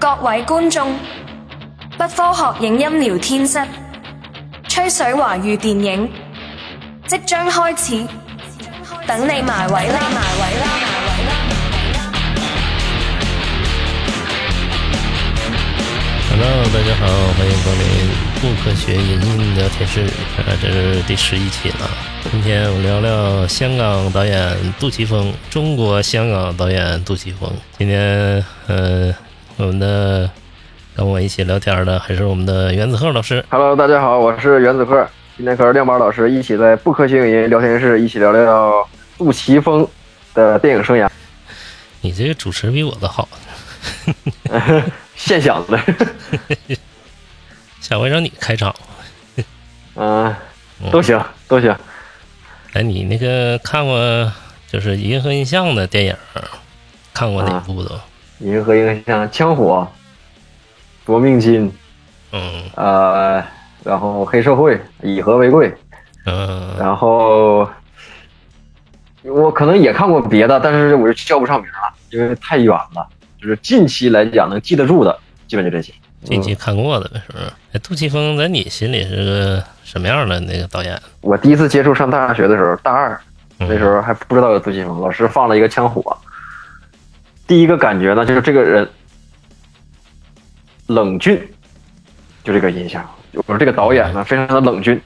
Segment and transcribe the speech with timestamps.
[0.00, 0.98] 各位觀眾，
[1.98, 3.60] 不科學影音聊天室，
[4.66, 6.10] 吹水華語電影
[7.06, 8.06] 即將開始，
[9.06, 11.32] 等你埋位啦，埋位啦，埋位啦
[16.30, 17.06] ！Hello，大家好，
[17.36, 17.84] 欢迎光临
[18.40, 20.06] 不科学影音聊天室，
[20.38, 21.90] 啊，这是第十一期了。
[22.32, 27.52] 今天我们聊聊香港导演杜琪峰，中国香港导演杜琪峰。
[27.76, 29.14] 今天，呃，
[29.60, 30.30] 我们的
[30.96, 33.44] 跟我一起聊天的还是我们的原子鹤老师。
[33.50, 38.88] Hello，大家好，我是原子鹤，今天和亮宝老师一起在不科学影音聊天室一起聊聊
[39.18, 39.86] 杜琪峰
[40.32, 41.06] 的电影生涯。
[42.00, 43.28] 你这个主持比我的好，
[45.14, 45.78] 现想的，
[47.82, 48.74] 下回让你开场。
[49.94, 50.34] 嗯、
[50.90, 51.76] 都行，都行。
[52.72, 54.32] 哎，你那个看过
[54.66, 56.16] 就是银河印象的电影，
[57.12, 58.00] 看过哪部都？
[58.40, 59.86] 银河映像、枪火、
[61.04, 61.72] 夺命金，
[62.32, 62.40] 嗯
[62.74, 63.44] 呃，
[63.84, 65.74] 然后黑社会、以和为贵，
[66.26, 67.68] 嗯然后
[69.22, 73.06] 我可能也看过别的，但是我就叫不上名了，因为太远了。
[73.40, 75.92] 就是近期来讲能记得住的，基本就这些。
[76.24, 77.44] 近期看过的呗，是不是？
[77.72, 81.00] 哎，杜琪峰在你心里是个什么样的那个导演？
[81.22, 83.18] 我第一次接触上大学的时候，大二
[83.58, 86.16] 嗯那时候还不知道有杜琪峰，老师放了一个枪火。
[87.50, 88.88] 第一个感觉呢，就是这个人
[90.86, 91.36] 冷峻，
[92.44, 93.04] 就这个印象。
[93.32, 95.02] 我说这个导演呢，非常的冷峻。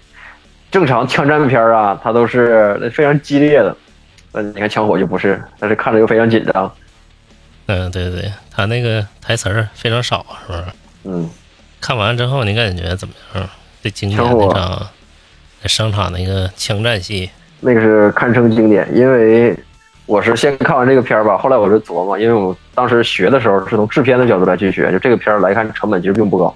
[0.70, 3.74] 正常枪战片啊，他都是非常激烈的。
[4.30, 6.70] 那你看枪火就不是，但是看着又非常紧张。
[7.64, 10.64] 嗯，对对对，他那个台词儿非常少，是不是？
[11.04, 11.30] 嗯，
[11.80, 13.48] 看完之后你感觉怎么样？
[13.80, 14.86] 最经典那场
[15.62, 19.58] 在商场那个枪战戏，那个是堪称经典，因为
[20.06, 26.54] 我是先看完这个片儿吧，后来我就琢磨，因为我当时学的时候是从制片的角度来去学，就这个片儿来看成本其实并不高。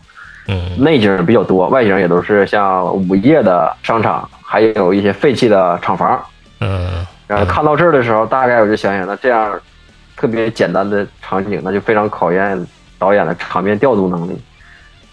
[0.50, 6.22] 嗯内景比较多，外景也都是像午夜的商场，还有一些废弃的厂房。
[6.60, 9.58] 嗯然后看到这儿的时候，大概我就想想，那这样
[10.16, 12.66] 特别简单的场景，那就非常考验
[12.98, 14.42] 导演的场面调度能力。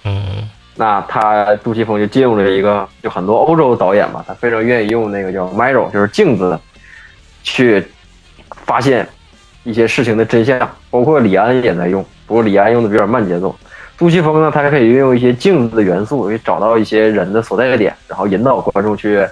[0.06, 6.58] 嗯那他杜琪峰就借用了一个，就很多欧洲导演吧，他非常愿意用那个叫 mirror，就是镜子，
[7.44, 7.86] 去
[8.66, 9.08] 发现
[9.64, 10.60] 一些事情的真相。
[10.90, 13.56] 包括李安也在用，不过李安用的比较慢节奏。
[13.98, 19.26] 杜琪峰呢，他可以运用一些镜子的元素，可以找到一些人的所在的点，然后引导观众去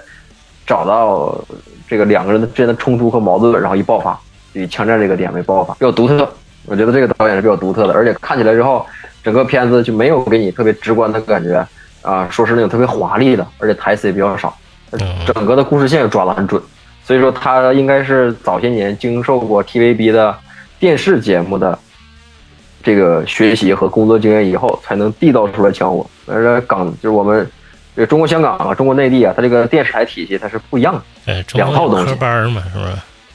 [0.66, 1.38] 找到
[1.86, 4.18] 这个两个人之间的冲突和矛盾，然后一爆发，
[4.54, 6.26] 以枪战这个点为爆发，比较独特。
[6.66, 8.86] 我觉得这个导演是比较独特的，而且看起来之后，
[9.22, 11.66] 整个片子就没有给你特别直观的感觉
[12.00, 14.56] 啊，说是那种特别华丽的，而且台词也比较少，
[14.92, 16.62] 嗯整个的故事线也抓得很准。
[17.04, 20.36] 所以说他应该是早些年经受过 TVB 的
[20.78, 21.78] 电视节目的
[22.82, 26.08] 这个学习和工作经验以后，才能地道出来枪火。
[26.26, 27.48] 而港就是我们
[27.94, 30.94] 这个中国香港啊，中国内地啊，它这个电视台体系它是不一样
[31.26, 31.44] 的。
[31.54, 32.92] 两套东西科班嘛，是不是？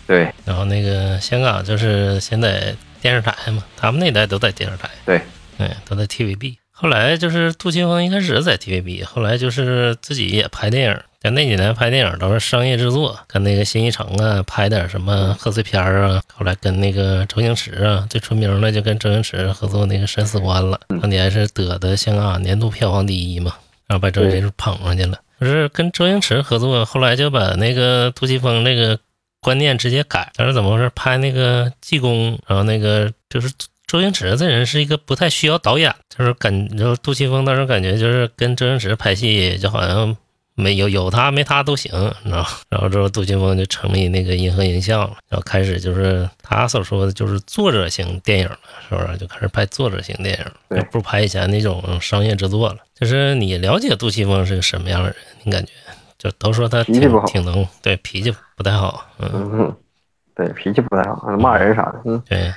[0.07, 5.21] 对然后那个香港就是先在电视台嘛，他们那代都在电视台，对，
[5.57, 6.55] 对，都在 TVB。
[6.81, 10.97] 后来就是杜琪峰一开始在 TVB，后来就是自己也拍电影。
[11.19, 16.21] 在那几年拍电影都是商业制作，跟那个新一城啊拍点什么贺岁片啊。
[16.33, 23.53] 后来跟那个周星驰啊，最出名的就跟周星驰合作那个《生死关》了，当年是得的香港年度票房第一嘛，
[23.87, 25.19] 然后把周星驰捧上去了。
[25.37, 28.97] 不是跟周星驰合作，后来就把那个杜琪峰那个
[29.41, 30.89] 观念直接改，但是怎么回事？
[30.95, 33.51] 拍那个济公，然后那个就是
[33.89, 40.15] 周星驰这人是一个不太需要导演，就是感就杜琪峰当时感觉就是跟周星驰拍戏就好像
[40.53, 41.91] 没有有他没他都行，
[42.23, 42.45] 你知道？
[42.69, 49.17] 然后之后杜琪峰就成立那个银河映像了，然后开始就是他所说的就是作者型电影了，是不是？
[49.17, 52.77] 就开始拍作者型电影，对就不拍以前那种商业制作了。
[52.93, 55.15] 就是你了解杜琪峰是个什么样的人？
[55.41, 55.71] 你感觉？
[56.19, 59.75] 就都说他挺脾气不好挺能，对脾气不太好，嗯，嗯，
[60.35, 62.01] 对，脾气不太好，骂人啥的。
[62.05, 62.53] 嗯，对嗯，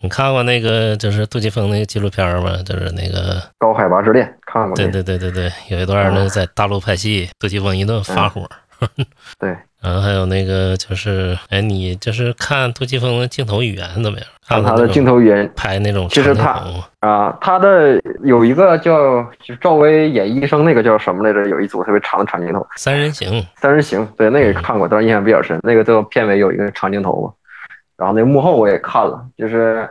[0.00, 2.56] 你看过那个就是杜琪峰那个纪录片吗？
[2.64, 4.88] 就是那个，高海拔之恋看过对？
[4.88, 8.48] 对对对对，有一段呢在大陆拍戏，杜琪峰一顿发火，
[9.38, 9.50] 对，
[9.82, 14.26] 然后还有那个就是，哎，你就是看杜琪峰的镜头语言怎么样？
[14.48, 16.60] 看他的镜头语言拍那种其实他
[17.00, 21.48] 啊，他的有一个叫就赵薇演医生那个叫什么来着？
[21.48, 25.58] 有一组特别长的长镜头，三人行，三人行，对，那个也看过，当时印象比较深。
[25.62, 27.32] 那个最后片尾有一个长镜头嘛，
[28.00, 29.86] 然后那幕后我也看了，就是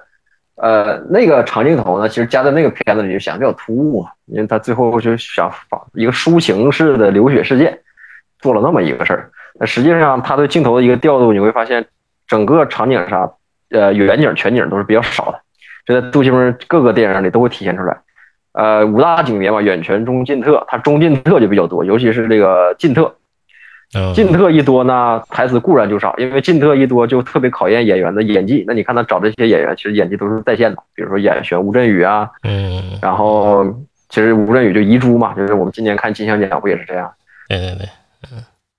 [0.55, 7.79] 呃那个长镜头呢，其实加在那个片子里就显得比较突兀，因为他最后就想把一个抒情式的流血事件
[8.39, 9.29] 做了那么一个事儿。
[9.59, 11.85] 那实际上他对镜头的一个调度，你会发现
[12.27, 13.31] 整个场景上，
[13.69, 15.39] 呃远景全景都是比较少的，
[15.85, 17.95] 这在杜琪峰各个电影里都会体现出来。
[18.53, 23.15] 呃，五大景别嘛，远全中近特，他中近特就比较多，尤其是这个近特，
[24.13, 28.63] 近特一多呢，台词固然就少，因为近特一多就特别考验演员的演技。
[28.67, 33.65] 那你看他找这些演员，其实演技都是在线的，比如说演选吴镇宇啊，嗯，然后
[34.09, 37.11] 其实吴镇宇就遗珠嘛，就是我们今年看金像奖不也是这样？
[37.47, 37.87] 对对对，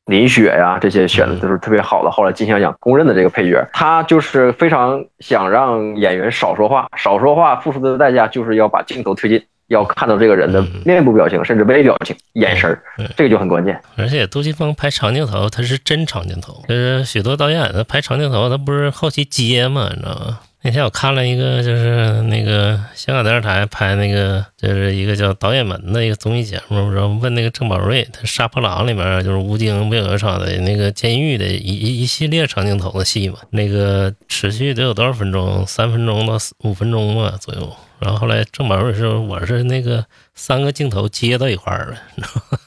[0.07, 13.81] 林雪呀，这些选的都是特别好的，后来金像奖公认的这个配角，他就是非常想让演员少说话，少说话付出的代价就是要把镜头推进，要看到这个人的面部表情，甚至微表情、眼神儿嗯，这个就很关键。
[13.97, 20.41] 而且杜琪峰拍长镜头，他是真长镜头，就是许多导演他拍长镜头，他不是后期接嘛，你知道吗？
[20.63, 35.65] 那天我看了一个，就是那个香港电视台拍那个，就是一个叫《导演门》的一个综艺节目，然后问那个郑宝瑞，他《杀破狼》里面就是吴京不有一场的那个监狱的一一一系列长镜头的戏嘛，那个持续得有多少分钟？
[35.67, 37.73] 三分钟到四五分钟吧左右。
[38.01, 40.05] 然后后来郑宝瑞说我是那个
[40.35, 42.59] 三个镜头接到一块儿了，你知道吗？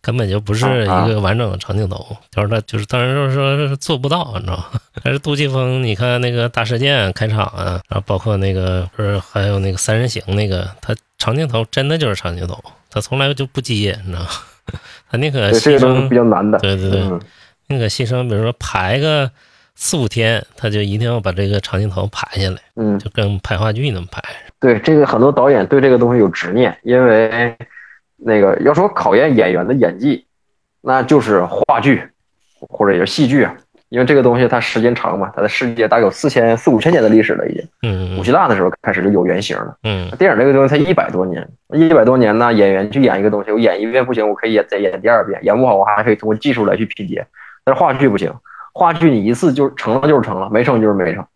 [0.00, 2.16] 根本就不是一个完整的长镜头。
[2.30, 4.66] 他说他就是当然就是说是做不到，你知道吗？
[5.02, 14.28] 但是杜琪峰，你看那个大事件开场啊，然后包括那个不是还有那个三人行那个，他长镜头真的就是长镜头，他从来就不接，你知道吗？
[15.10, 16.58] 他宁可牺牲比，较难的。
[16.58, 17.20] 对对对嗯
[17.68, 19.30] 宁可牺牲，比如说排个
[19.74, 24.22] 四五天，他就一定要把这个长镜头排下来，嗯，就跟拍话剧那么拍。
[24.62, 27.56] 对，这个很多导演对这个东西有执念，因为
[28.16, 30.24] 那个要说考验演员的演技，
[30.80, 32.00] 那就是话剧
[32.60, 33.52] 或者也是戏剧啊，
[33.88, 37.68] 因为这个东西它时间长嘛，它的世界大概有四千四五千年的历史了，已经。
[37.82, 39.76] 嗯古希腊的时候开始就有原型了。
[39.82, 47.26] 嗯电影这个东西才一百多年，一百多年呢，演员去演一个东西，我演一遍不行，我可以演再演第二遍，演不好我还可以通过技术来去拼接。
[47.64, 48.32] 但是话剧不行，
[48.72, 51.26] 话剧你一次就成了就是成了，没成就是没成。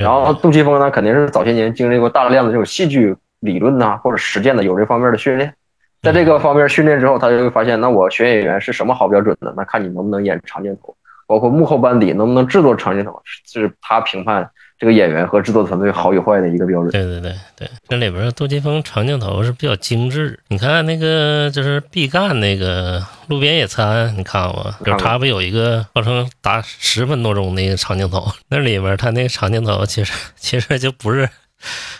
[0.00, 5.52] 然后杜琪峰呢，肯定是早些年经历过大量的这种戏剧理论呐、或者实践的有这方面的训练，
[6.00, 9.52] 在这个方面训练之后，他就会发现，那我选演员是什么好标准呢？
[9.54, 14.50] 那看你能不能演长镜头，包括幕后班底能不能制作长镜头，是他评判
[14.80, 16.90] 这个演员和制作团队好与坏的一个标准。
[16.90, 20.40] 对对对对，这里边杜琪峰长镜头是比较精致。
[20.48, 24.74] 你看那个就是毕赣那个路边野餐，你看过吗？
[24.82, 31.28] 就他不有一个号称达十分多钟的一个长镜头，那里边他那个长镜头其实其实就不是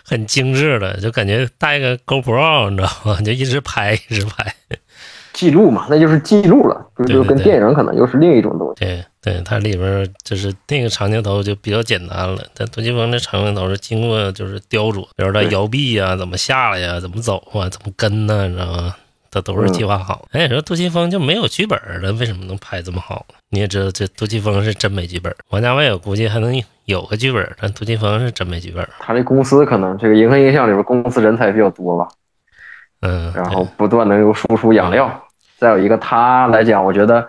[0.03, 3.21] 很精致的，就感觉带个 GoPro，你知道吗？
[3.21, 4.55] 就一直拍一直拍。
[5.35, 8.75] 记录嘛，那就是记录了，就就跟电影可能又是另一种东西。
[8.85, 9.05] 对对，
[9.45, 18.97] 它里边就是那个长镜头就比较简单了，但杜琪峰那长镜头是经过就是雕琢，比如他摇臂呀、怎么下来呀、怎么走啊，怎么跟呢，你知道吗？
[19.33, 20.27] 他都是计划好。
[20.33, 23.25] 哎，你说杜琪峰就没有剧本了，为什么能拍这么好？
[23.51, 25.33] 你也知道，这杜琪峰是真没剧本。
[25.51, 28.89] 王家卫我估计还能有个剧本，但杜琪峰是真没剧本。
[28.99, 32.09] 他这公司可能这个银河印象里边公司人才比较多吧，
[33.03, 35.09] 嗯，然后不断能有输出养料。
[35.59, 37.29] 再有一个他来讲，我觉得，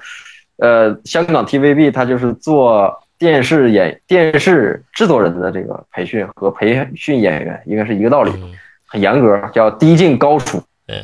[0.62, 8.54] 呃，香港 TVB 它就是做电视演电视制作人的这个培训和培训演员应该是一个道理，嗯
[8.86, 10.58] 很严格，叫低进高出。
[10.88, 11.02] 嗯，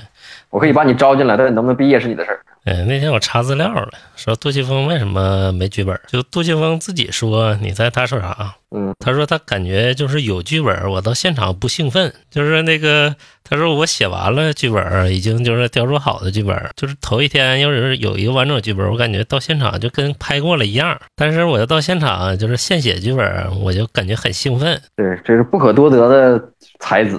[0.50, 2.39] 我可以把你招进来，但你能不能毕业是你的事儿。
[2.67, 5.97] 哎，那天我查资料了，说杜琪峰为什么没剧本？
[6.05, 8.53] 就杜琪峰自己说，你猜他说啥？
[8.75, 12.13] 嗯，他说他感觉就是有剧本，我到现场不兴奋。
[12.29, 21.00] 就是那个，他说我写完了剧本，已经就是雕琢好的剧本，就是头一天要是有一个完整剧本，我感觉到现场就跟拍过了一样。
[21.15, 24.77] 但是我要到现场就是现写剧本，我就感觉很兴奋。
[24.97, 26.50] 对，这是不可多得的
[26.81, 27.17] 才子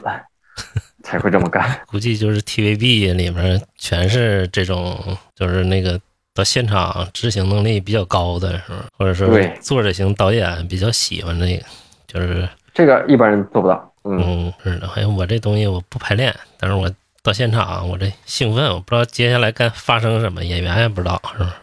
[1.09, 1.81] 才会这么干。
[1.88, 5.99] 估计就是 TVB 里面全是这种，就是那个
[6.35, 8.85] 到现场执行能力比较高的，是吧？
[8.99, 11.65] 或者说对作者型导演比较喜欢这个，
[12.07, 13.93] 就是这个一般人做不到。
[14.05, 14.87] 嗯，嗯，是的。
[14.87, 16.91] 还有我这东西我不排练，但是我
[17.23, 21.57] 到现场我这兴奋，我不知道接下来该发生什么，演员也不知道，是吧？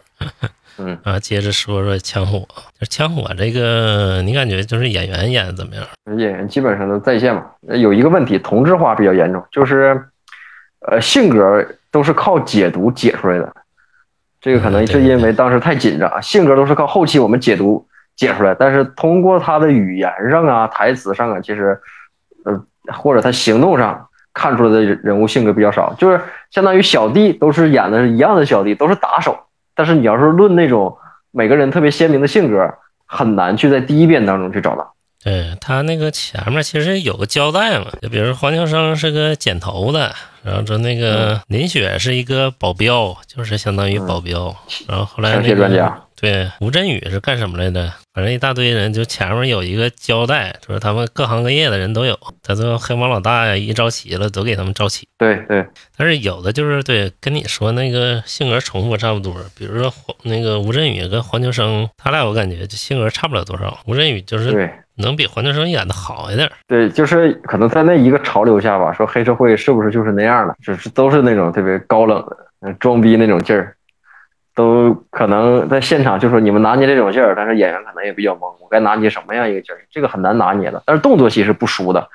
[0.77, 2.39] 嗯啊，接着说说枪火，
[2.79, 5.85] 就枪火这个，你感觉就是演员演的怎么样？
[6.17, 7.45] 演员基本上都在线嘛。
[7.67, 10.05] 呃有一个问题，同质化比较严重，就是，
[10.87, 13.53] 呃，性格都是靠解读解出来的。
[14.41, 21.79] 这个可能是因为当时太紧张，性格都是靠后期我们解读解出来，但是通过他的语言上啊、台词上啊，其实，
[22.43, 22.63] 呃，
[22.93, 29.39] 或者他行动上看出来的人物性格比较少，就是相当于小弟都是演的是一样的小弟，都是打手，
[29.75, 30.97] 但是你要是论那种
[31.31, 32.73] 每个人特别鲜明的性格，
[33.05, 34.93] 很难去在第一遍当中去找到。
[35.23, 40.13] 对他那个前面其实有个交代嘛，就比如说黄秋生是个剪头的，
[40.43, 44.55] 然后说那个林雪是一个保镖，就是相当于保镖，
[44.87, 47.91] 然后后来那个对，吴镇宇是干什么来的？
[48.13, 52.17] 反正一大堆人，就前面有一个交代，就是他们各行各业的人都有。
[52.41, 55.05] 他说黑帮老大呀，一招齐了，都给他们招齐。
[55.17, 55.65] 对对，
[55.97, 59.35] 但是有的就是对，跟你说那个性格重复差不多。
[59.57, 63.77] 比如说黄那个吴镇宇跟黄秋生，他俩我感觉就性格差不了多少。
[63.85, 66.49] 吴镇宇就是对能比黄秋生演的好一点。
[66.67, 73.75] 对，就是可能在那一个潮流下吧，说黑社会是不是就是那样的，就是都是那种特别高冷的、嗯装逼那种劲儿，
[74.55, 80.81] 都可能在现场就说你们拿捏这种劲儿，但是演员可能也比较懵，我该拿捏什么样一个劲儿，这个很难拿捏的。
[80.85, 82.07] 但是动作戏是不输的，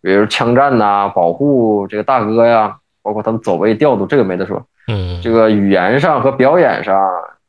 [0.00, 4.64] 比如枪战呐、保护这个大哥呀，包括他们走位调度，这个没得说。
[4.86, 6.96] 嗯，这个语言上和表演上，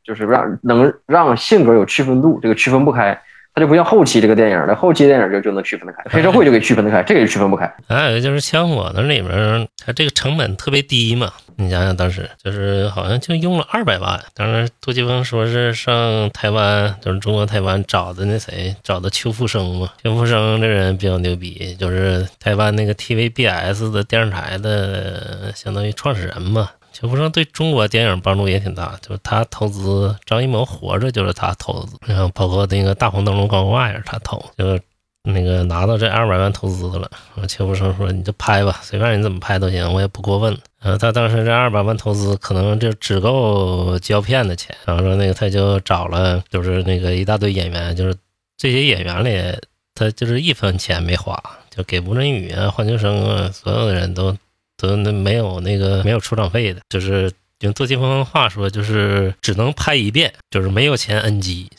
[0.03, 3.17] 就是让能让性格有区分度，这个区分不开，
[3.59, 7.69] 它就不像后期这个电影了，后期电影就就能区分得开，黑社会就给区分得开，这个也区分不开。
[7.89, 11.29] 还有一个就是枪火那里面，它这个成本特别低嘛。
[11.57, 19.89] 你想想当时就是好像就用了二百万，当时杜琪峰说是上台湾，就是中国台湾找的那谁，找的邱富生嘛。
[20.01, 26.69] 邱富生这人比较牛逼，就是台湾那个 TVBS 的电视台的相当于创始人嘛。
[26.91, 34.79] 邱福生对中国电影帮助也挺大，就是他投资张艺谋活着就是他投资，然后包括那个大红灯笼高高挂也是他投，就
[35.23, 37.09] 那个拿到这二百万投资了。
[37.35, 48.15] 然后邱福生说：“你就拍吧，随便你怎么拍都行，我也不过问。”然后他当时这二百万投资可能就只够胶片的钱，然后说那个他就找了，就是那个一大堆演员，就是
[48.57, 49.57] 这些演员里，
[49.93, 54.35] 他就是一分钱没花，就给吴镇宇啊、黄秋生啊，所有的人都
[54.79, 61.67] 都那没有那个没有出场费的，就是用杜琪峰的话说，就是只能拍一遍，就是没有钱 NG。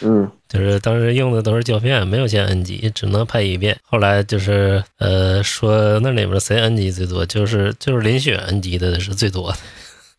[0.00, 3.76] 嗯， 就是当时用的都是胶片，没有钱 NG，只能拍一遍。
[3.82, 9.52] 后来就是呃说那里边谁 NG 最多，就是就是林雪 NG 的是最多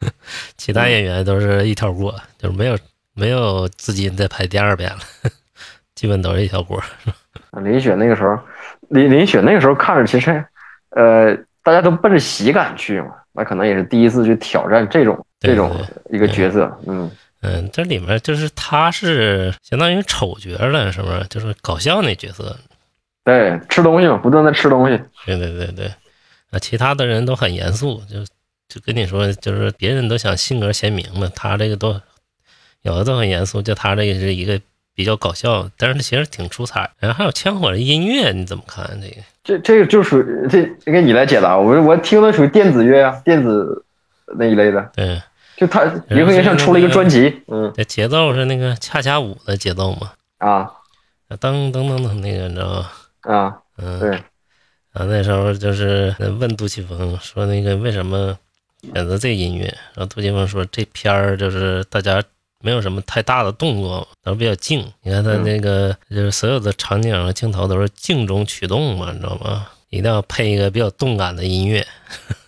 [0.01, 0.11] 的，
[0.57, 2.77] 其他演员都是一条过，就是没有
[3.15, 4.99] 没有资金再拍第二遍了，
[5.95, 6.83] 基本都是一条过。
[7.63, 8.37] 林雪那个时候，
[8.89, 10.45] 林林雪那个时候看着其实，
[10.91, 15.75] 呃，大家都奔着喜感去嘛，那可能也是第一次去挑战这种这种
[16.09, 17.09] 一个角色，嗯。
[17.41, 21.25] 嗯，这里面就是他是相当于丑角了，是不是？
[21.29, 22.53] 就是搞笑那角色。
[23.23, 25.01] 对，吃东西嘛，不断的吃东西。
[25.25, 25.85] 对对对对，
[26.51, 28.25] 啊，其他的人都很严肃，就
[28.67, 32.01] 就跟你说，就是别人都想性格鲜明嘛，他这个都
[32.81, 34.59] 有的都很严肃，就他这个是一个
[34.93, 36.91] 比较搞笑，但是其实挺出彩。
[36.99, 39.21] 然后还有枪火的音乐，你怎么看这个？
[39.49, 43.83] 这这个就属于这应该你来解答，我我听的属于电子乐啊，电子
[44.37, 44.91] 那一类的。
[44.95, 45.19] 对，
[45.57, 50.69] 就他银河映像出了一个专辑，嗯这节奏是那个恰恰舞的节奏嘛，啊
[51.29, 52.87] 噔噔噔噔那个，你知道吗？
[53.21, 54.09] 啊，嗯，对，
[54.91, 58.37] 然后那时候就是问杜琪峰说那个为什么
[58.93, 59.65] 选择这音乐，
[59.95, 62.21] 然后杜琪峰说这片儿就是大家
[62.63, 64.85] 没有什么太大的动作，都比较静。
[65.03, 69.67] 你看他那个就是所有的场景和镜头都是静中取动嘛，你知道吗？
[69.89, 71.83] 一定要配一个比较动感的音乐，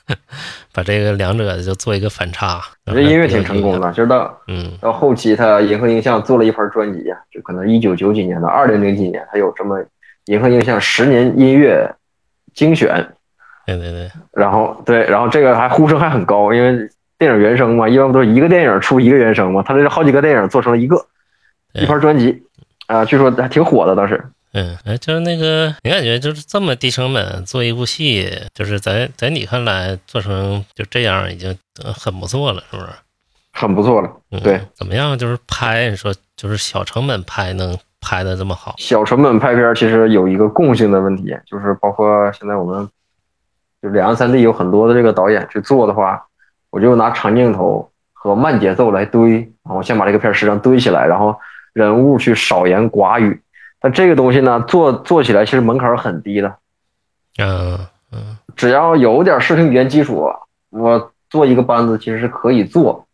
[0.72, 2.62] 把这个两者就做一个反差。
[2.86, 9.84] 这音乐挺成功的，就是到嗯到后期他银河映像做了一盘专辑啊，就可能一九九几年到二零零几年，他有这么
[10.25, 11.89] 银河映像十年音乐
[12.53, 13.03] 精选，
[13.65, 16.88] 对对对，然后对，然后这个还呼声还很高，因为
[17.22, 21.06] 电影原声嘛，一般不都是一个电影出一个原声嘛，他这是好几个电影做成了一个
[21.72, 22.42] 对一盘专辑
[22.88, 24.20] 啊，据说还挺火的当时。
[24.54, 32.90] 嗯，哎，就是那个，你感觉就是这么低成本做一部戏，就是在在你看来做成就这样已经呃很不错了，是不是？
[33.54, 35.16] 很不错了，嗯，对，怎么样？
[35.16, 42.90] 就是拍，你说就是小成本拍能拍的这么好，小成本拍片其实有一个共性的问题，就是包括现在我们
[43.80, 46.25] 就两岸三地有很多的这个导演去做的话，
[46.72, 51.38] 我就拿长镜头和慢节奏来堆，然后先把这个片儿时长堆起来，然后
[51.74, 53.40] 人物去少言寡语。
[53.80, 56.56] 但这个东西呢，做做起来其实门槛儿很低的，
[57.40, 57.78] 嗯
[58.12, 60.32] 嗯只要有点视听语言基础，
[60.70, 63.06] 我做一个班子其实是可以做。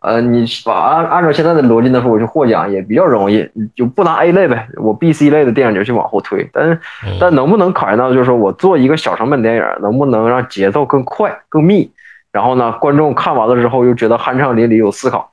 [0.00, 6.48] 呃，你把按按照现在的逻辑来说，我去获奖也比较容易，你就不拿 A 类呗，我 B、C 类的电影就去往后推。
[6.52, 6.80] 但
[7.18, 11.90] 但能不能考验到，就是说我做一个小成本电影，能不能让节奏更快、更密，
[12.36, 15.32] 然后呢，观众看完了之后又觉得酣畅淋漓、有思考，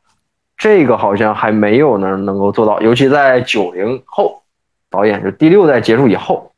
[0.57, 4.41] 这个好像还没有能能够做到，尤其在九零后
[4.89, 6.49] 导演，就第六代结束以后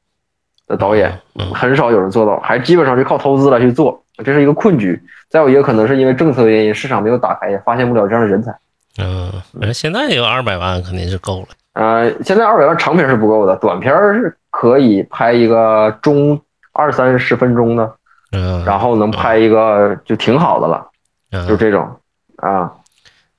[0.68, 5.02] 的导演，嗯很少有人做到，还基本上是靠投资来去做，这是一个困局。
[5.30, 8.56] 再有一个可能是因为政策原因，市场没有打开，也发现不了这样的人才。
[9.00, 16.40] 嗯，反正现在有二百万肯定是够了，呃，现在二百万长片是不够的，短片是可以拍一个中
[16.72, 17.96] 二三十分钟的。
[18.36, 20.86] 嗯，然后能拍一个就挺好的了，
[21.32, 21.90] 嗯就这种
[22.38, 22.70] 啊，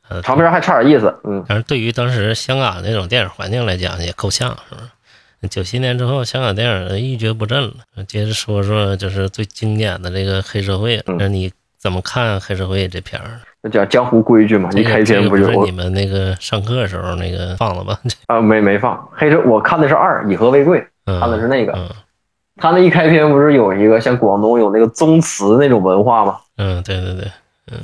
[0.08, 4.88] 呃长片还差点意思，嗯，但是对于当时香港那种电影环境来讲，也够呛，是不是？
[5.48, 7.74] 九七年之后，香港电影一蹶不振了。
[8.08, 13.38] 接着说说，就是最经典的这个黑社会，嗯那你怎么看黑社会这片儿？
[13.62, 17.98] 那叫江湖规矩嘛，一开篇不就是你们那个上课的时候那个放了吧？
[18.26, 21.88] 啊没没放黑社，我看的是二以和为贵，嗯，看的是那个，嗯
[22.56, 26.36] 他那一开篇不是有一个像广东有那个宗祠那种文化吗？
[26.58, 27.28] 嗯，对对对，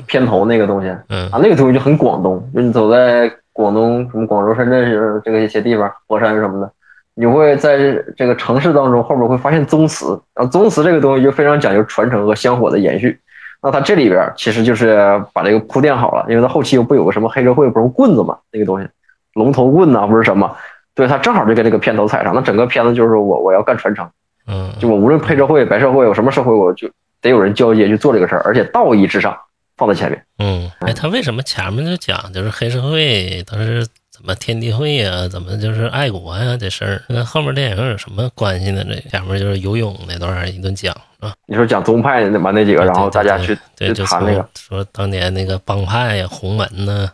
[0.07, 6.71] 片头那个东西啊，嗯那个东西就很广东，就你走在广东什么广州、深圳是这个一些地方，佛山什么的，
[7.14, 7.76] 你会在
[8.17, 13.19] 这个城市当中后面会发现宗祠，然后宗祠这个东西就非常讲究传承和香火的延续。
[13.62, 18.88] 那它这里边其实就是把这个铺垫好了，因为它后期又不有个什么黑社会不是棍子嘛，那个东西，
[19.35, 20.57] 龙头棍呐、不是什么，
[20.95, 22.35] 对，它正好就跟这个片头踩上。
[22.35, 24.09] 那整个片子就是我我要干传承，
[24.47, 29.37] 嗯，就我无论黑社会、白社会，我什么社会，我就得有人交接去做这个事儿，而且道义至上
[29.77, 30.25] 放在前面。
[30.39, 38.85] 嗯，哎，他为什么前面就讲就是黑社会当时怎么天地会呀、怎么就是爱国呀、这事儿，跟后面电影有什么关系呢？
[38.85, 47.09] 这前面就是游泳那段儿一顿讲啊，你说讲宗派那完那几个，然后大家去对，去就从谈那个，说当年那个帮派呀、洪门呢，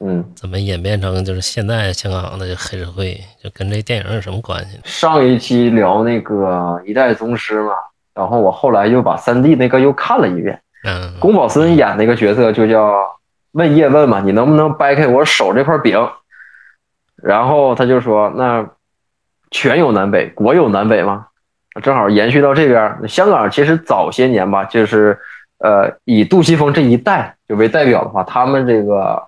[0.00, 4.78] 嗯，怎么演变成就是现在香港的黑社会，就跟这电影有什么关系？
[4.84, 7.72] 上一期聊那个一代宗师嘛，
[8.14, 12.94] 然后我后来又把三 D 那个又看了一遍，嗯宫保森演那个角色就叫
[13.52, 16.08] 问叶问嘛，你能不能掰开我手这块饼？
[17.20, 18.64] 然后他就说那
[19.50, 21.26] 权有南北，国有南北吗？
[21.82, 25.18] 正好延续到这边，香港其实早些年吧，就是
[25.58, 29.20] 呃以杜琪峰这一代就为代表的话，他们这个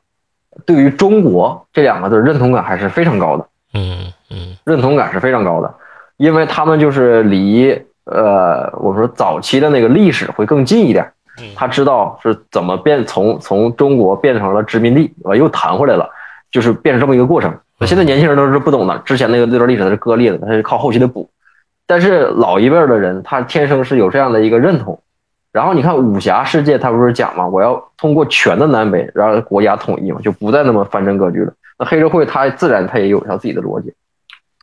[0.67, 3.47] 对于中国这两个字认同感还是非常高的。
[3.75, 5.73] 嗯嗯认同感是非常高的，
[6.17, 7.71] 因为他们就是离
[8.05, 16.09] 呃，我说早期的那个历史会更近一点嗯，他知道是怎么变从从中国变成了殖民地，完又弹回来了，
[16.51, 17.53] 就是变成这么一个过程。
[17.87, 21.31] 现在年轻人都是不懂的，之前那个那段历史它是割裂的，它是靠后期的补。
[21.87, 25.01] 但是老一辈的人，他天生是有这样的一个认同。
[25.53, 31.53] 然后你看武侠世界，他不是讲嘛，我要通过权的南北，让国家统一嘛，就不再那么藩镇割据了。
[31.79, 33.93] 那黑社会它自然它也有一条自己的逻辑，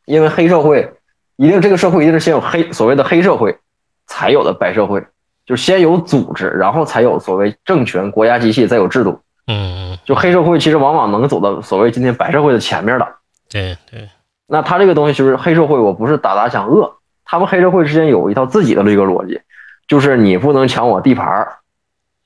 [0.06, 0.94] 因为黑社会
[1.36, 3.58] 一定这个社会一定是先有黑所谓的黑社会，
[4.06, 5.06] 才有的白社会，
[5.46, 9.20] 就先有组织，然后才有所谓政权、国家机器，再有制度。
[9.48, 13.08] 嗯，就黑社会其实往往能走到所谓今天白社会的前面的。
[13.50, 14.10] 对对，
[14.46, 16.94] 那他这个东西就是黑社会，我不是打砸抢恶，
[17.26, 19.40] 他们黑社会之间有一套自己的这个逻辑，
[19.88, 21.58] 就是你不能抢我地盘儿，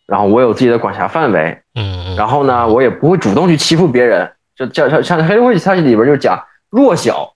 [0.05, 4.29] 然后我有自己的管辖范围，嗯然后呢，我也不会主动去欺负别人。
[4.55, 7.33] 就像像像黑社会，它里边就讲弱小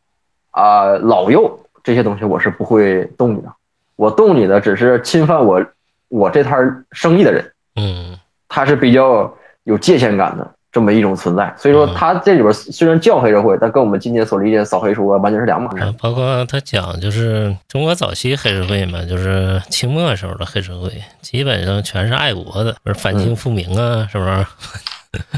[0.52, 3.52] 啊、老幼这些东西，我是不会动你的。
[3.96, 5.66] 我动你的只是侵犯我
[6.10, 8.18] 我这摊生意的人，嗯
[8.50, 9.34] 他是比较
[9.64, 11.56] 有界限感的这么一种存在。
[11.58, 15.82] 所以说，嗯他这里边虽然叫黑社会，但跟我们今天所理解的扫黑除恶完全是两码事。
[15.82, 24.46] 啊，包括他讲就是中国早期黑社会嘛，就是清末时候的黑社会，基本上全是爱国的，不是反清复明啊，是不是？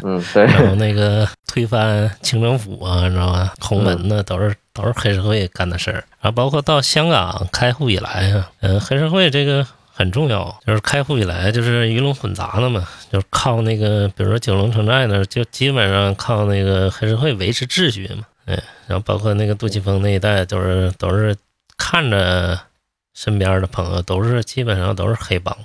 [0.02, 3.54] 嗯，对， 然后那个推翻清政府啊，你知道吧？
[3.62, 6.04] 洪门呢，都是都是黑社会干的事儿。
[6.20, 9.64] 然后包括到香港开埠以来啊，嗯，黑社会这个
[9.98, 18.24] 很重要，就是开户以来就是鱼龙混杂的嘛，就是靠那个，比如说九龙城寨那，就基本上靠那个黑社会维持秩序嘛。
[18.46, 21.36] 嗯，然后包括那个杜琪峰那一代，都是都是
[21.80, 22.60] 看着
[23.16, 25.58] 身边的朋友都是基本上都是黑帮。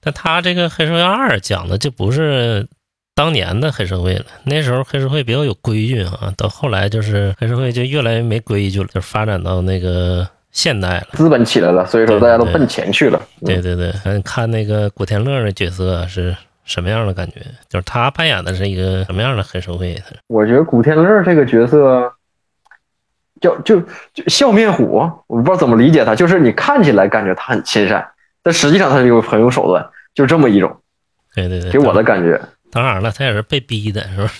[0.00, 2.68] 但他这个《黑社会二》讲的就不是
[3.12, 11.08] 当年的黑社会了，那时候黑社会比较有规矩啊，到后来就是黑社会就越来越没规矩了，就发展到那个现代了。
[11.12, 13.20] 资本起来了，所以说大家都奔钱去了。
[13.40, 17.40] 嗯对对对，嗯，看那个古天乐的角色是什么样的感觉？
[17.68, 20.00] 就是他扮演的是一个什么样的黑社会？
[20.28, 22.12] 我觉得古天乐这个角色
[23.40, 23.80] 叫就
[24.14, 28.06] 就笑面虎，我不知道怎么理解他，就是你看起来感觉他很亲善，
[28.42, 29.84] 但实际上他就很有手段，
[30.14, 30.80] 就这么一种
[31.34, 34.30] 对对对，给我的感觉当然了，他也是被逼的，是吧？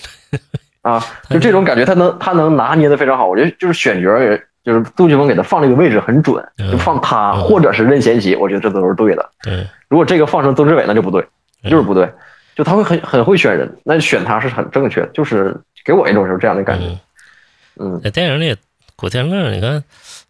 [0.83, 3.27] 啊，就这种感觉，他能他能拿捏的非常好。
[3.27, 9.29] 我觉得就是选角也，就是杜琪峰给他放这个位置很准，嗯就放他嗯或者是任贤齐，我觉得这都是对的。
[9.43, 11.21] 对，如果这个放成曾志伟，那就不对，
[11.63, 12.09] 嗯就是不对。
[12.55, 16.85] 就他会很很会选人，那选他是很正确的，就是给我一种就是这样的感觉。
[17.77, 18.55] 嗯，嗯，在电影里，
[18.95, 19.83] 古天乐你看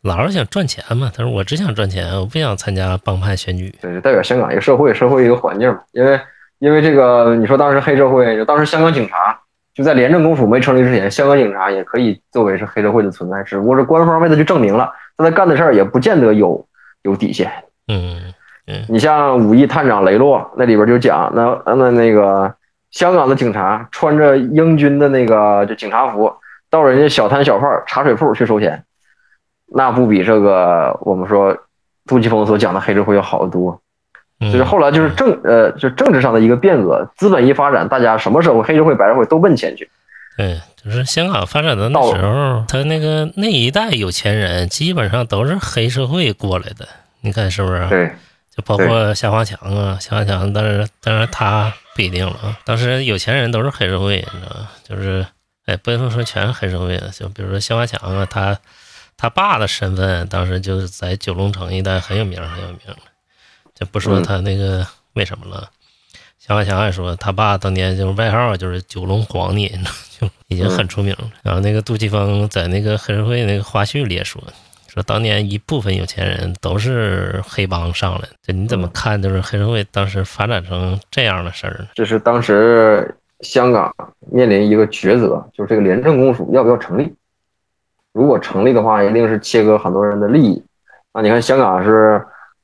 [0.04, 3.76] 老是想赚钱嘛，他说我只想赚钱，我不想参加帮派选举。
[3.82, 5.80] 对，代表香港一个社会社会一个环境嘛。
[5.92, 6.18] 因为
[6.60, 9.38] 因为这个，你说当时黑社会，就当时香港警察
[9.74, 16.66] 就在廉政公署没成立之前，香港警察也可以作为是黑社会的存在，只不过是官方为他去证明了，他在干的事儿也不见得有
[17.02, 17.52] 有底线。
[17.88, 18.34] 嗯
[18.68, 22.54] 嗯你像武义探长雷洛那里边就讲，那那那个
[22.92, 26.32] 香港的警察穿着英军的那个就警察服，
[26.70, 28.84] 到人家小摊小贩、茶水铺去收钱，
[29.68, 31.58] 那不比这个我们说
[32.06, 33.82] 杜琪峰所讲的黑社会要好得多。
[34.44, 39.90] 嗯就是后来就是政呃，就政治上的一个变革，资本一发展，大家什么社会，黑社会、白社会都奔钱去。
[40.36, 46.88] 对，就是香港发展的那时候，他那个那一代有钱人基本上都是黑社会过来的，
[47.22, 47.88] 你看是不是？
[47.88, 48.08] 对，
[48.56, 52.58] 就包括夏华强啊，夏华强，但是当然他不一定了啊。
[52.66, 54.68] 当时有钱人都是黑社会，你知道吗？
[54.84, 55.24] 就是
[55.68, 58.58] 哎，不能说全是黑社会的，就比如说夏华强啊，他
[59.16, 62.96] 他爸的身份当时就是在九龙城一带很有名很有名的，
[63.76, 65.70] 就不说他那个为什么了。
[66.40, 69.70] 夏华强还说，他爸当年就是外号就是九龙皇帝，
[70.20, 71.32] 就已经很出名了。
[71.42, 74.44] 然后那个杜琪峰在那个黑社会那个花絮里也说，
[74.88, 78.30] 说当年一部分有钱人都是黑帮上来的。
[78.42, 81.88] 就你怎么看，就是黑社会当时发展成这样的事儿呢？
[81.96, 83.96] 这是当时香港
[84.30, 87.14] 面临一个抉择，就是这个廉政公署要不要成立。
[88.12, 90.62] 如果成立的话，一定是切割很多人的利益。
[91.14, 92.22] 啊，你看香港是，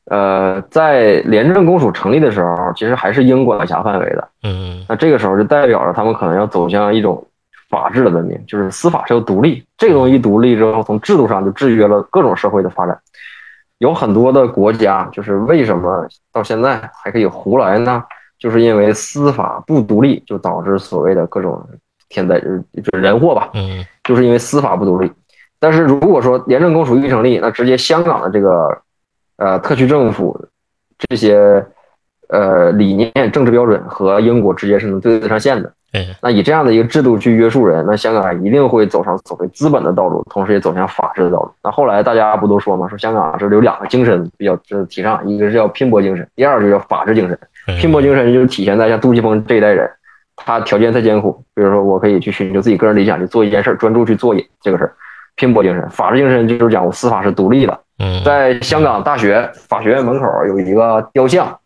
[0.09, 4.27] 呃，在廉政公署成立的时候，其实还是英管辖范围的。
[4.43, 7.25] 嗯那这个时候就代表着他们可能要走向一种
[7.69, 9.63] 法治的文明，就是司法是要独立。
[9.77, 12.97] 这个东西一独立之后，从制度上就制约了各种社会的发展。
[13.77, 18.03] 有很多的国家，就是为什么到现在还可以胡来呢？
[18.39, 21.61] 就是因为司法不独立，就导致所谓的各种
[22.09, 22.47] 天灾，就
[22.81, 25.11] 就是人祸吧，嗯就是因为司法不独立。
[25.59, 28.75] 但是如果说廉政公署一成立，那直接香港的这个
[29.39, 30.39] 呃特区政府
[30.97, 31.65] 这些
[32.27, 35.73] 呃理念、政治标准和英国直接是能对得上线的。
[35.91, 41.51] 对，那以这样的一个制度去约束人，那香港一定会走上所谓资本的道路，同时也走向法治的道路。
[41.63, 47.37] 那后来大家不都说嘛，说香港这里有两个精神比较这提倡，一个是叫拼搏精神，第二个就叫法治精神。
[47.67, 49.89] 嗯拼搏精神就是体现在像杜琪峰这一代人，
[50.35, 54.93] 他条件再艰苦，比如说我可以去寻求自己个人理想，去做一件事儿，专注去做这个事儿。
[55.35, 57.79] 拼搏精神，法治精神就是讲我司法是独立的。
[57.99, 61.59] 嗯，在香港大学法学院门口有一个雕像，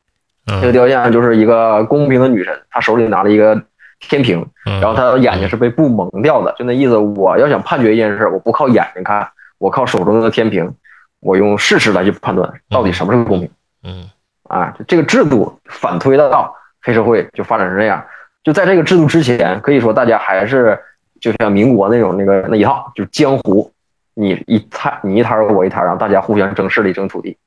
[0.45, 3.61] 这个嗯雕像就是一个公平的女神，她手里拿了一个
[3.99, 6.97] 天平，嗯，然后她的眼睛是被布蒙掉的，就那意思。
[6.97, 9.27] 我要想判决一件事，我不靠眼睛看，
[9.59, 10.73] 我靠手中的天平，
[11.21, 13.49] 我用事实来去判断到底什么是公平。
[13.83, 14.09] 嗯
[14.49, 18.03] 啊，就这个制度反推到黑社会就发展成这样。
[18.43, 20.77] 就在这个制度之前，可以说大家还是
[21.21, 23.71] 就像民国那种那个那一套，就是江湖，
[24.13, 27.37] 你一摊你一摊儿我一摊儿，然后大家互相争势力争土地，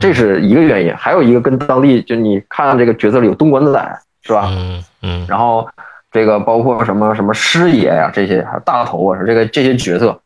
[0.00, 0.94] 这是一个原因。
[0.96, 4.48] 还有一个跟当地就你看这个角色里有东莞仔是吧？
[4.50, 5.68] 嗯嗯然后
[6.10, 10.20] 这个包括什么什么师爷呀、这些，还有大头啊，是这个这些角色，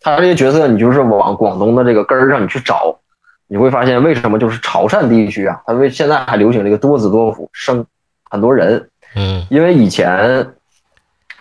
[0.00, 2.98] 他这些角色你就是往广东的这个根儿上你去找，
[3.46, 7.84] 你会发现为什么就是潮汕地区啊，他为现在还流行这个多子多福生
[8.28, 10.46] 很多人，嗯因为以前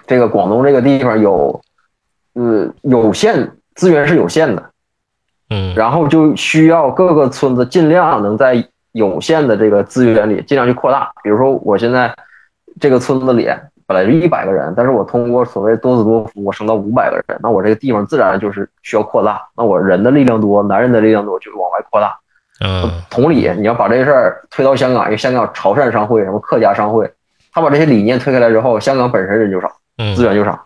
[0.08, 1.62] 这个广东这个地方有
[2.34, 4.64] 呃有限资源是有限的，
[5.50, 11.12] 嗯然后就需要各个村子尽量能在有限的这个资源里尽量去扩大。
[11.22, 12.16] 比如说，我现在
[12.80, 13.50] 这个村子里
[13.86, 19.42] 本来就一百个人，但是我通过所谓多子多福，我升到五百个人，那我这个地方自然就是需要扩大。
[19.56, 22.18] 那我人的力量多，男人的力量多，就往外扩大。
[22.64, 27.12] 嗯同理，你要把这个事儿推到香港，因为香港潮汕商会、什么客家商会，
[27.52, 29.72] 他把这些理念推开来之后，香港本身人就少，嗯，
[30.16, 30.60] 资源就少。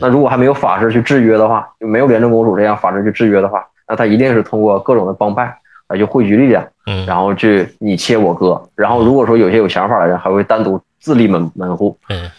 [0.00, 5.54] 那如果还没有法师去制约的话，就没有廉政公署这样法师去制约的话，那他一定是通过各种的帮派
[5.88, 8.60] 来就汇聚力量，嗯然后去你切我割。
[8.74, 12.30] 然后如果说有些有想法的人，还会单独自立门门户，嗯。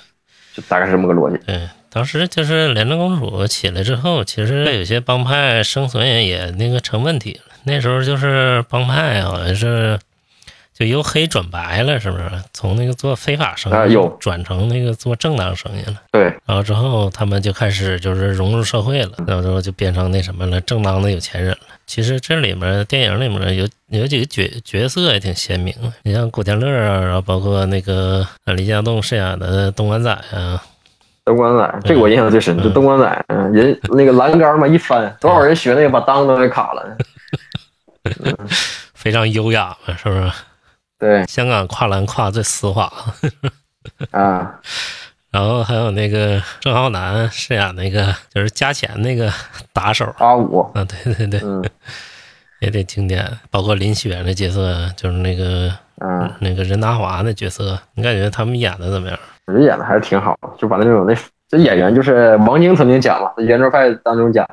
[0.55, 1.37] 就大概是这么个逻辑。
[1.47, 7.53] 嗯，当时就是廉政公署起来之后，其实有些帮派生存也也那个成问题了。
[7.65, 9.99] 那时候就是帮派好像是
[10.77, 12.29] 就由黑转白了，是不是？
[12.53, 15.95] 从那个做非法生意、啊转成那个做正当生意了。
[16.11, 21.57] 对，然后之后他们就开始就是融入社会了，然后之后就变成那什么了，正当的有钱人了。
[21.87, 30.61] 其实这里面电影里面有有几个角角色也挺鲜明的，你像古天乐啊，然后包括那个呃李家栋饰演的东莞仔啊，
[31.23, 36.97] 东莞仔这个我印象最深，嗯就东莞仔，嗯人那个栏杆嘛一翻，多少人学那个把裆都给卡了。
[38.93, 40.31] 非常优雅嘛，是不是？
[40.97, 42.91] 对香港跨栏跨最丝滑，
[44.11, 44.59] 啊，
[45.31, 49.29] 然后还有那个郑浩南饰演那个就是加钱那个
[49.73, 51.63] 打手阿五，啊，对对对，嗯
[52.61, 53.29] 也得经典。
[53.51, 55.69] 包括林雪那角色，就是那个
[56.01, 59.19] 嗯，那个任达华那角色，你感觉他们演的怎么样？
[59.47, 61.13] 我觉得演的还是挺好，就把那种那
[61.49, 64.47] 这演员就是王晶曾经讲嘛，在圆桌派当中讲，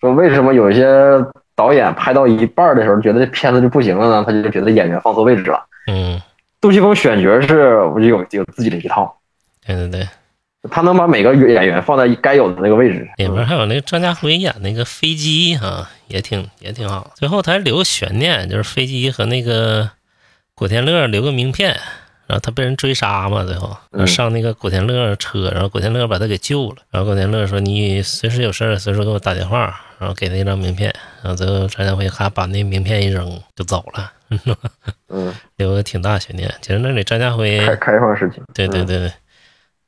[0.00, 0.84] 说为什么有一些
[1.54, 4.24] 导演拍到一半的时候觉得这片子就不行了呢？
[4.26, 5.64] 他就觉得演员放错位置了。
[5.90, 6.20] 嗯，
[6.60, 9.18] 杜琪峰选角是我就有有自己的一套，
[9.66, 10.08] 对对对，
[10.70, 13.08] 他能把每个演员放在该有的那个位置。
[13.16, 17.12] 里面还有那个张家辉演那个飞机啊，也挺也挺好。
[17.14, 19.90] 最后他还留个悬念，就是飞机和那个
[20.54, 21.80] 古天乐留个名片，
[22.28, 23.76] 然后他被人追杀嘛，最后。
[23.92, 24.06] 嗯。
[24.06, 34.12] 上那个古天乐车，然后古天乐把他给救了，然后古天乐说你随时有事儿随时给我打电话，然后给他一张名片，然后最后张家辉咔把那名片一扔就走了，
[35.08, 36.52] 嗯， 留个挺大悬念。
[36.60, 38.42] 其实那里张家辉开开放事情。
[38.42, 39.12] 嗯，对对对对，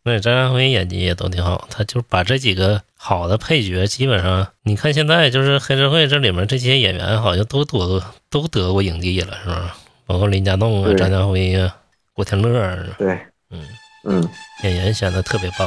[0.04, 9.76] 那里张家辉演技也都挺好，他就把这几个好的配角，基本上你看现在就是黑社会这里面这些演员好像都得都得过影帝了，是吧？
[10.06, 11.76] 包括林家栋啊、张家辉啊、
[12.20, 13.66] 古天乐啊，对，嗯，
[14.04, 14.28] 嗯，
[14.62, 15.66] 演员选的特别棒。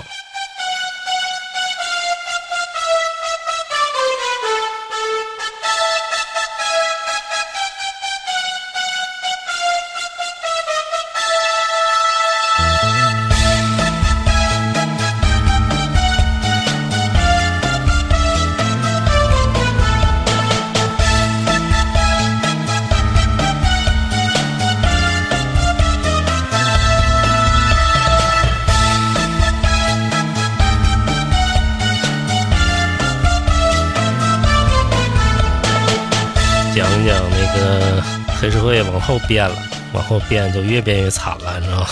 [38.44, 39.56] 黑社会往后变了，
[39.94, 41.88] 往后变就越变越惨了，你知道吗？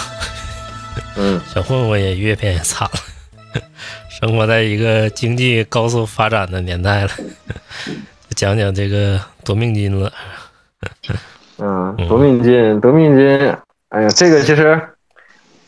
[1.15, 3.61] 嗯，小混混也越变越惨了，
[4.09, 7.09] 生活在一个经济高速发展的年代了。
[7.87, 10.11] 就讲讲这个夺命金了，
[11.57, 13.55] 嗯，夺命金，夺命金，
[13.87, 14.77] 哎呀，这个其实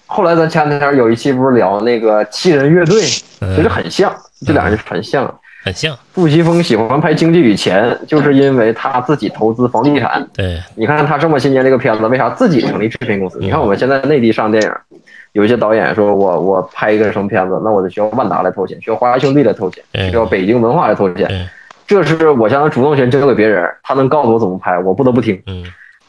[0.05, 4.13] 后来咱前两天有一期不是聊那个七人乐队，其实嗯，很像，
[4.45, 5.33] 这俩人很像。
[5.63, 10.27] 很像，杜琪峰喜欢拍《经济与钱》，就是因为他自己投资房地产。
[10.33, 13.39] 对，你看他这么些年这个片子，为啥自己成立制片公司？
[13.39, 14.71] 你看我们现在内地上电影，
[15.31, 21.27] 有一些导演说我我拍一个什么片子，那我就需要万达来投钱，需要华谊兄弟来投钱，嗯需要北京文化来投钱。
[21.27, 21.47] 对，
[21.87, 25.41] 这是我将主动权交给别人，他能告诉我怎么拍，我不得不听。
[25.47, 25.63] 嗯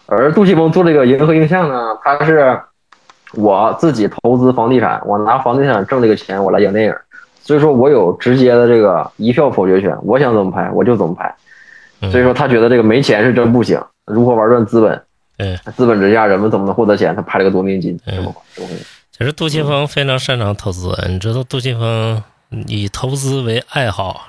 [0.07, 2.61] 而杜琪峰做这个银河映像呢，他是
[3.33, 6.95] 我自己投资房地产，我拿房地产挣这个钱，我来演电影，
[7.45, 11.33] 所以说我有直接的这个一票否决权，我想怎么拍我就怎么拍。
[12.01, 15.03] 嗯，所以说他觉得这个没钱是真不行，如何玩转资本？
[15.37, 17.15] 哎，资本之下人们怎么能获得钱？
[17.15, 18.69] 他拍了个夺命金，嗯这么这么。
[19.13, 22.23] 其实杜琪峰非常擅长投资，你知道杜琪峰
[22.67, 24.29] 以投资为爱好，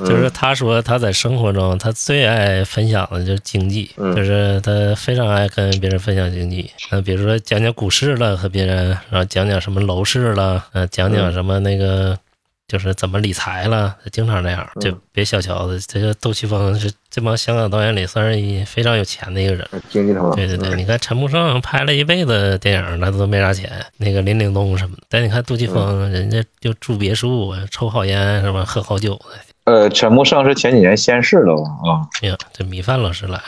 [0.00, 6.70] 就是他说他在生活中他最爱分享的就是经济，嗯就是他非常爱跟别人分享经济。
[6.90, 12.18] 嗯，比如说讲讲股市了和别人，然后讲讲什么楼市了，呃，讲讲什么那个
[12.66, 15.78] 就是怎么理财了，他经常这样，就嗯别小瞧他。
[15.86, 19.68] 这个杜琪峰是这帮香港导演里算是一非常有钱的一个人。
[19.90, 23.70] 经济头脑，对对对，嗯你看陈木胜拍了一辈子电影，那都没啥钱。
[23.98, 28.64] 那个林岭东什么的，但你看杜琪峰，人家就住别墅，啊抽好烟是吧？
[28.64, 29.38] 喝好酒的。
[29.64, 31.62] 呃，陈木胜是前几年先试了吧？
[31.90, 33.42] 啊，哎呀，这米饭老师来了，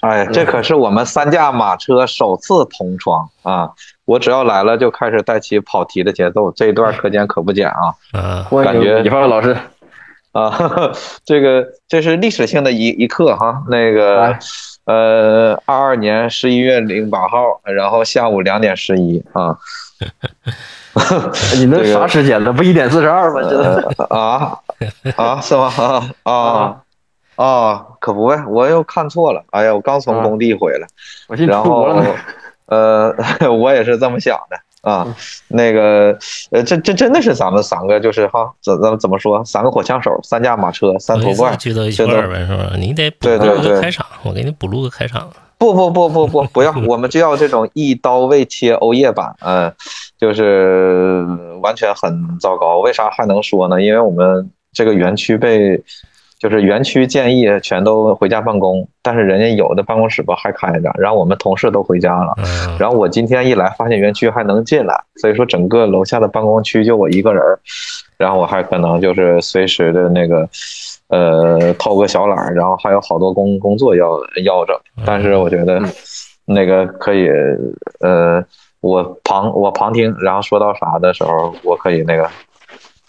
[0.00, 3.70] 哎，这可是我们三驾马车首次同窗啊！
[4.04, 7.94] 我只要来了就开始带起跑题的节奏，这一段课间可不减啊！
[8.12, 9.56] 啊，欢感觉迎米饭老师。
[10.32, 10.92] 啊，呵 呵
[11.24, 13.62] 这个这是历史性的一一刻哈。
[13.68, 14.38] 那个哎
[14.86, 19.56] 呃，二二年十一月零八号，然后下午两点十一啊。
[21.56, 22.52] 你那啥时间呢？
[22.52, 23.40] 不一点四十二吗？
[23.48, 24.58] 这呃啊
[25.16, 25.72] 啊是吗？
[26.24, 26.76] 啊啊
[27.36, 27.86] 啊！
[28.00, 29.42] 可不呗，我又看错了。
[29.50, 30.86] 哎呀，我刚从工地回来。
[31.28, 32.14] 我寻思然后出国了呢。，
[32.66, 33.14] 呃，
[33.52, 35.04] 我也是这么想的啊。
[35.06, 35.14] 嗯
[35.48, 36.16] 那个，
[36.50, 41.54] 呃，这这真的是咱们三个，就是哈，怎怎怎么说，三个火枪手，三驾马车，三头怪。
[41.56, 42.72] 聚到一块儿呗，是吧？
[42.76, 45.28] 你得补录对对对个开场，我给你补录个开场。
[45.58, 49.72] 不不不不不，不要，我们就要这种一刀未切欧耶版，嗯，
[50.18, 51.24] 就是
[51.62, 52.78] 完全很糟糕。
[52.78, 53.80] 为啥还能说呢？
[53.80, 55.80] 因为我们这个园区被，
[56.38, 62.34] 就是园区建议全都回家办公，但是人家有的办公室吧还开着，然后我们同事都回家了。
[62.38, 67.60] 嗯，然后我今天一来，发现园区还能进来，所以说整个楼下的办公区就我一个人儿，
[68.16, 70.48] 然后我还可能就是随时的那个，
[71.08, 75.80] 呃，偷个小懒儿，然后还有好多工工作要要着，但是我觉得
[76.46, 77.28] 那个可以，
[78.00, 78.42] 呃，
[78.80, 82.28] 我旁我旁听，然后说到啥的时候，我可以那个。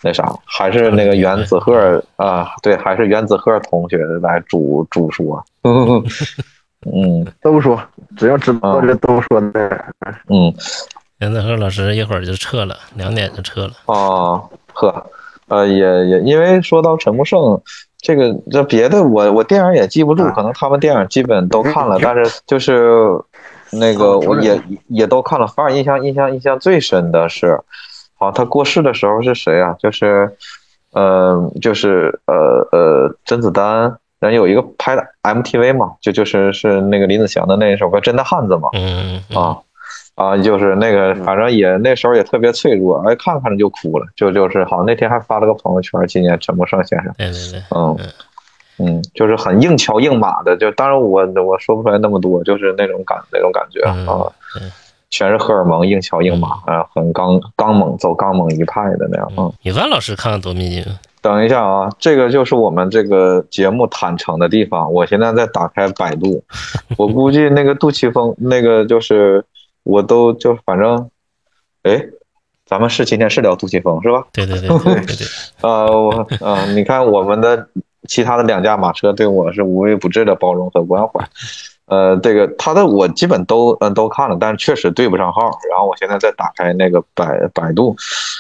[0.04, 7.82] 那啥，还是那个原子贺啊，对，还是原子贺同学来主主说，嗯都说，
[8.18, 9.86] 只要知道这都说的。
[10.28, 10.54] 嗯，
[11.20, 13.72] 袁子和老师一会儿就撤了，两点就撤了。
[13.86, 15.06] 哦，呵，
[15.48, 17.62] 呃，也也，因为说到陈木胜，
[18.02, 23.18] 这个这别的我我电影也记不住，可能他们电影基本都看了，但是就是
[23.72, 27.58] 那个嗯我也也都看了，反而印象印象印象最深的是，
[28.24, 29.76] 好像他过世的时候是谁啊？
[29.80, 30.36] 就是，
[30.94, 39.58] 呃，就是呃呃甄子丹，然后有一个拍的 MTV 嘛，就就是是那个林子祥的那一首歌《真的汉子》嘛，嗯嗯啊
[40.16, 47.98] 啊，就是那个，反正也那时候也特别脆弱，哎，看看着就哭了，就就是好，那天还发了个朋友圈，纪念陈木胜先生，对对对，嗯
[48.80, 54.64] 嗯，就是很硬桥硬马的，就当然我我说不出来那么多，就是那种感那种感觉嗯啊，对
[55.14, 59.54] 全是荷尔蒙，硬桥硬马啊，很刚刚猛走刚猛一派的那样，嗯。
[59.62, 60.84] 米饭老师看看多密集？
[61.22, 64.92] 等一下啊，这个就是我们这个节目坦诚的地方。
[64.92, 66.44] 我现在在打开百度，
[66.98, 69.46] 我估计那个杜琪峰那个就是
[69.84, 71.08] 我都就反正，
[71.84, 72.04] 哎，
[72.66, 74.26] 咱们是今天是聊杜琪峰是吧？
[74.34, 75.28] 对对对 对对对，
[75.62, 77.68] 呃，我啊、你看我们的
[78.08, 81.24] 其他的两驾马车对我是无微不至的包容和关怀。
[81.86, 85.42] 呃，这个他的我基本都嗯都看了，但是确实对不上号。
[85.70, 87.96] 然后我现在再打开那个百百度，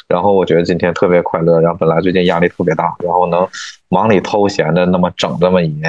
[0.07, 1.59] 然后我觉得今天特别快乐。
[1.59, 3.47] 然后本来最近压力特别大，然后能
[3.89, 5.81] 忙里偷闲的那么整这么一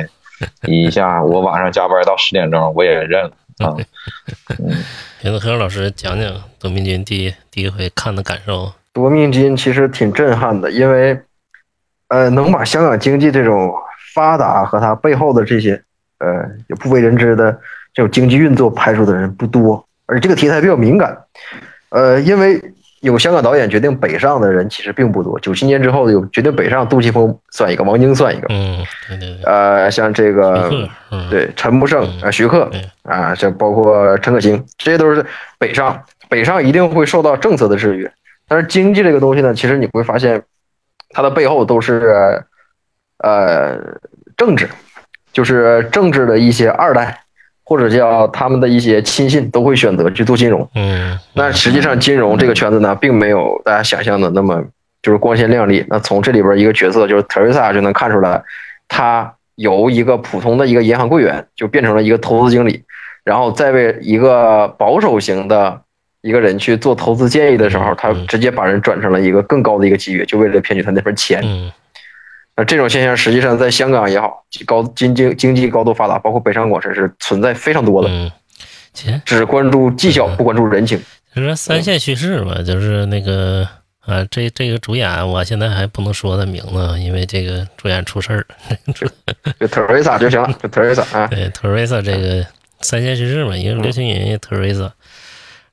[0.67, 3.77] 一下，我晚上加班到十点钟，我也认了啊。
[5.23, 8.73] 给何老师讲讲夺命军第一第一回看的感受。
[8.93, 11.19] 夺命金其实挺震撼的，因为，
[12.09, 13.73] 呃，能把香港经济这种
[14.15, 15.83] 发达和它背后的这些，
[16.19, 17.53] 呃，有不为人知的
[17.93, 21.17] 这种经济运作拍出的人不多，而这个题材比较敏感，
[21.91, 22.61] 呃，因为
[23.01, 25.39] 有香港导演决定北上的人其实并不多。
[25.41, 30.71] 九七年之后有决定北上，杜琪峰算一个，王晶算一个，嗯，对对对，呃，像这个，
[31.11, 35.25] 嗯，对，陈木胜、呃徐克对啊，这包括陈可辛，这些都是
[35.59, 36.03] 北上。
[36.31, 38.11] 北上一定会受到政策的制约，
[38.49, 40.43] 但是经济这个东西呢，其实你会发现，
[41.11, 42.43] 它的背后都是
[43.19, 43.79] 呃
[44.37, 44.69] 政治，
[45.35, 47.21] 就是政治的一些二代
[47.65, 50.67] 或者叫他们的一些亲信都会选择去做金融。
[50.75, 54.63] 嗯，那实际上金融这个圈子呢，并没有大家想象的那么
[55.03, 55.85] 就是光鲜亮丽。
[55.89, 58.43] 那从这里边一个角色就是特瑞莎就能看出来，
[58.87, 62.83] 他由一个普通的一个银行柜员，就变成了一个投资经理，
[63.25, 65.81] 然后再为一个保守型的
[66.21, 71.41] 一个人去做投资建议的时候，他直接把人转成了一个更高的一个级别，就为了骗取他那份钱。
[71.43, 71.73] 嗯
[72.57, 81.01] 那这种现象实际上在香港也好，高经济经济高度发达，包括北上广深是存在非常多的，嗯，只关注绩效不关注人情。
[81.35, 83.69] 就是三线叙事嘛，就是那个
[84.07, 88.47] 啊，这这个主演我现在还不能说他名字，因为这个主演出事儿。
[89.59, 91.27] 就特瑞莎就行了，就特瑞莎啊。
[91.27, 92.47] 对，Teresa 这个
[92.83, 94.93] 三线叙事嘛，一个刘青云，Teresa，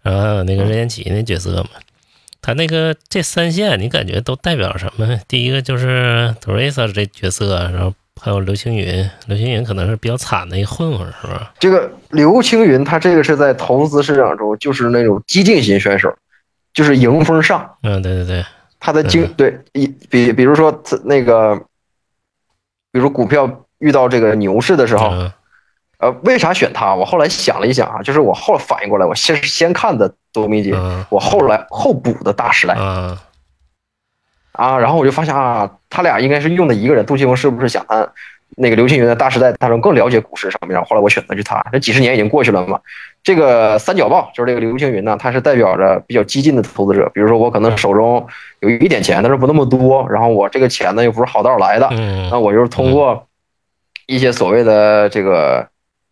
[0.02, 1.70] 然后还有那个任贤齐那角色嘛。
[2.42, 5.20] 他那个这三线，你感觉都代表什么？
[5.28, 11.54] 第一个就是 Teresa 这角色，然后还有刘青云，刘青云可能是比较惨的一个混混，是吧？
[11.60, 16.12] 这个刘青云，他这个是在投资市场中就是那种激进型选手，
[16.74, 17.78] 就是迎风上。
[17.84, 18.46] 嗯，对对对，
[18.80, 21.56] 他的经对一比比如说他那个，
[22.92, 25.32] 比如股票遇到这个牛市的时候，嗯
[26.02, 26.96] 呃，为啥选他？
[26.96, 33.22] 我后来想了一想啊，就是我后来反应过来，我先是先看的多米姐，嗯我后来后补的大时代啊，
[34.54, 37.06] 啊，然后我就发现啊，他俩应该是用的一个人。
[37.06, 38.08] 杜琪峰是不是想他
[38.58, 40.72] 那个刘青云的大时代当中更了解股市上面？
[40.72, 41.64] 然后后来我选择去他。
[41.72, 42.80] 这几十年已经过去了嘛，
[43.24, 47.08] 这个三角豹就是这个刘青云呢，他是代表着比较激进的投资者。
[47.14, 48.26] 比如说我可能手中
[48.62, 53.28] 有一点钱，但是不那么多，然后我这个钱呢又不是好道来的，嗯那我就是通过
[54.08, 55.66] 一些所谓的这个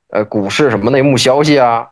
[0.10, 1.88] 呃股市什么内幕消息啊，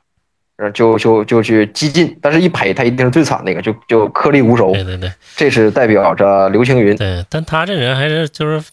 [0.58, 4.71] 呃就就就去激进，但是一赔他一定是最惨那个，就就颗粒无收。
[4.73, 6.95] 对对对这是代表着刘青云。
[6.95, 8.63] 对，但他这人还是就是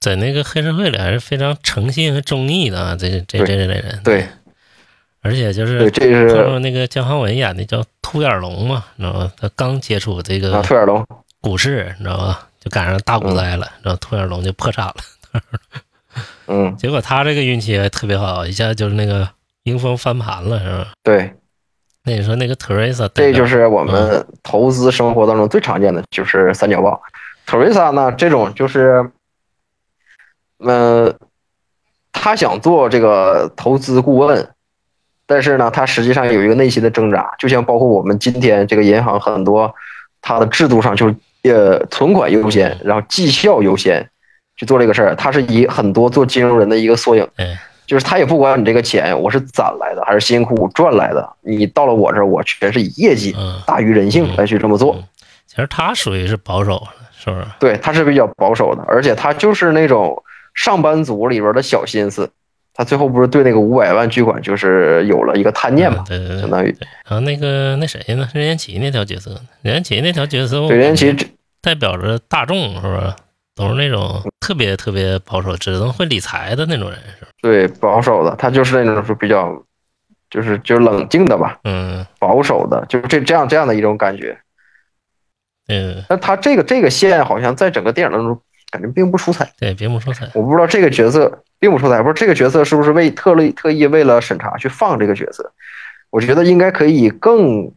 [0.00, 4.00] 在那个黑社会里还是非常诚信和忠义的啊，这这这类人。
[4.04, 4.26] 对
[5.20, 9.32] 而且就是对，这是那个姜浩文演的叫秃眼龙嘛，你知道吧？
[9.36, 11.04] 他刚接触这啊，个兔眼龙。
[11.40, 12.48] 股市，你知道吧？
[12.60, 14.94] 就赶上大股灾了，然后秃眼龙就破产了。
[16.48, 19.28] 嗯，结果他这个运气也特别好，一下就是那个
[19.64, 20.88] 迎风翻盘了，是吧？
[21.02, 21.32] 对，
[22.04, 27.00] 那你说那个 Teresa，这就是我们投资生活当中最常见的，就是三角报。
[27.46, 29.10] Teresa 呢，这种就是，
[30.58, 31.14] 呃，
[32.12, 34.48] 他想做这个投资顾问，
[35.26, 39.74] 但是呢，他实际上有一个内心的挣扎，就像包括我们今天这个银行很多，
[40.22, 44.08] 它的制度上就是呃存款优先，然后绩效优先
[44.58, 47.26] 去做这个事儿，他是以很多做金融人的一个缩影。
[47.36, 54.94] 哎，就是他也不管你这个钱我是攒来的还是辛苦赚来的，你到了我这儿，我全是以业绩嗯，大于人性来去这么做。
[55.46, 57.46] 其实他属于是保守的，是不是？
[57.58, 60.22] 对，他是比较保守的，而且他就是那种
[60.54, 62.30] 上班族里边的小心思，
[62.74, 66.50] 他最后不是对那个五百万巨款就是有了一个贪念嘛，对对对相。
[66.50, 68.28] 当于然后那个那谁呢？
[68.34, 71.26] 任贤齐那条角色呢，任贤齐那条角色，对任贤齐
[71.62, 73.16] 代表着大众是吧？
[73.58, 77.30] 都是那种特别特别保守、只能会理财的那种人，是吧？
[77.42, 79.60] 对保守的，他就是那种说比较
[80.30, 84.38] 就是就是冷静的吧，嗯保守的，就是这这样这样的一种感觉。
[85.66, 88.40] 嗯，但他这个这个线好像在整个电影当中
[88.70, 95.52] 感觉并不出彩，对，并不出彩，我不知道这个角色并不出彩，不是这个角色是不是为特意特意为了审查去放这个角色？
[96.10, 97.70] 我觉得应该可以更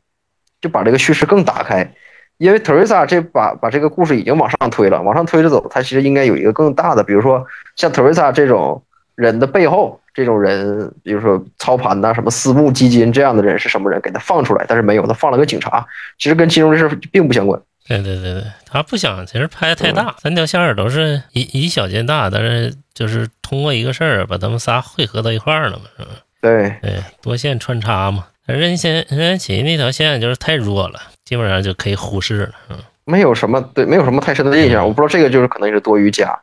[0.61, 1.93] 就把这个叙事更打开，
[2.41, 8.81] 因为 Teresa 这把把这个故事已经往上推了，往上推着走，它其实应该有一个更大的，比如说像 Teresa 这种
[9.13, 15.85] 人的背后，这种人，比如说操盘呐、什么私募基金这样的人是什么人，给他放出来，但是没有，他放了个警察，
[16.17, 17.61] 其实跟金融这事儿并不相关。
[17.87, 26.09] 对对对对，他不想其实拍的太大，三条线儿都是以以小见大，但是就是通过一个事儿把他们仨汇合到一块儿了嘛，是吧？
[26.41, 28.25] 对，对，多线穿插嘛。
[28.47, 30.99] 任贤任贤齐那条线就是太弱了，
[31.31, 32.49] 基本上就可以忽视了。
[32.69, 34.85] 嗯，没有什么对，没有什么太深的印象。
[34.85, 36.37] 我不知道这个就是可能是多余加。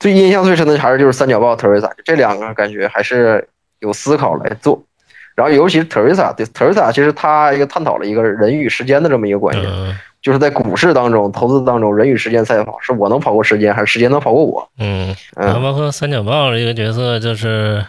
[0.00, 3.48] 最印象最深的还是就是三角豹 Teresa 这两个，感觉还是
[3.78, 4.82] 有思考来做。
[5.36, 14.68] 然后尤其是 Teresa，对 Teresa，其实他一个探讨了一个人与时间的这么一个关系，嗯就是在股市当中、投资当中，人与时间赛跑，是我能跑过时间，还是时间能跑过我？
[14.80, 17.84] 嗯，然后嗯，包括三角豹这个角色，就是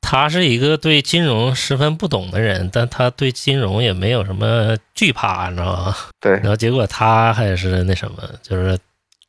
[0.00, 5.94] 他是一个对金融十分不懂的人，但他对金融也没有什么惧怕，你知道吗？
[6.20, 8.78] 对然，后结果他还是那什么，就是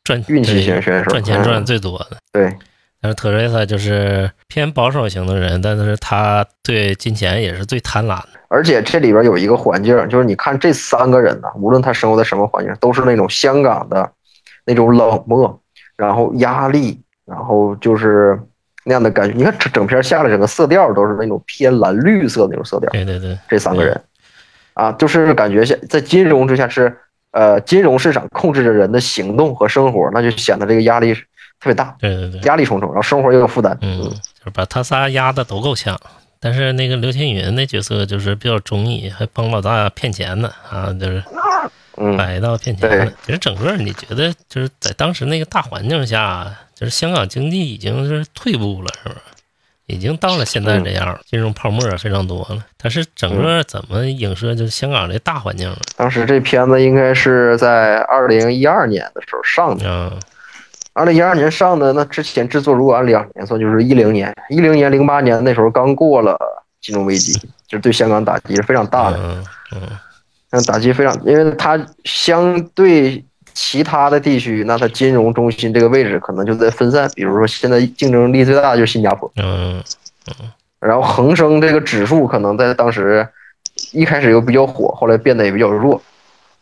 [0.03, 2.17] 赚运气型选手赚钱赚嗯最多的。
[2.31, 2.51] 对，
[2.99, 8.29] 但是特瑞莎就是偏保守型的人，但是他对金钱也是最贪婪的。
[8.49, 14.11] 而且这里边有一个环境，就是你看这三个人呢，无论他生活在什么环境，都是那种香港的
[14.65, 15.61] 那种冷漠，
[15.95, 18.37] 然后压力，然后就是
[18.83, 19.35] 那样的感觉。
[19.35, 22.89] 你看整整片下来，整个色调都是那种偏蓝绿色的那种色调。
[22.91, 24.01] 对对对，这三个人，
[24.73, 26.95] 啊，就是感觉像在金融之下是
[27.31, 33.77] 呃金融市场控制着人的行动和生活，那就显得这个压力特别大，对对对，压力重重，然后生活又有负担。
[33.81, 35.99] 嗯，就是把他仨压的都够呛。
[36.43, 41.23] 但是那个刘青云那角色就是比较中意，还帮老大骗钱呢啊，就是
[41.97, 43.13] 嗯，摆到骗钱。
[43.23, 46.51] 其实整个你觉得就是在当时那个大环境下，
[46.81, 49.21] 就是香港经济已经是退步了，是不是？
[49.85, 52.65] 已经到了现在这样，金融泡沫非常多了。
[52.75, 55.77] 它是整个怎么影射就是香港这大环境了？
[55.95, 60.11] 当时这片子应该是在二零一二年的时候上的，啊，
[60.93, 66.35] 二零一二年上的，那之前制作如果按两年算，就是一零年、一零年、零八年那时候刚过了
[66.81, 67.33] 金融危机，
[67.67, 69.17] 就是对香港打击是非常大的。
[69.19, 69.81] 嗯嗯
[70.53, 73.23] 那打击非常，因为它相对
[73.53, 77.09] 其他的地区，那它金融中心这个位置可能就在分散。
[77.15, 79.83] 比如说，现在竞争力最大的就是新加坡，嗯
[80.79, 83.27] 然后恒生这个指数可能在当时
[83.91, 86.01] 一开始又比较火，后来变得也比较弱。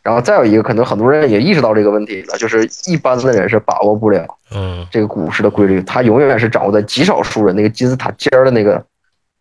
[0.01, 4.25] 然后再有一个，可能很多人也意识到这个问题了，就是一般的人是把握不了
[4.55, 8.83] 嗯这个股市的规律，它永远是掌握在极少数人那个金字塔尖儿的那个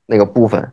[0.07, 0.72] 那个部分，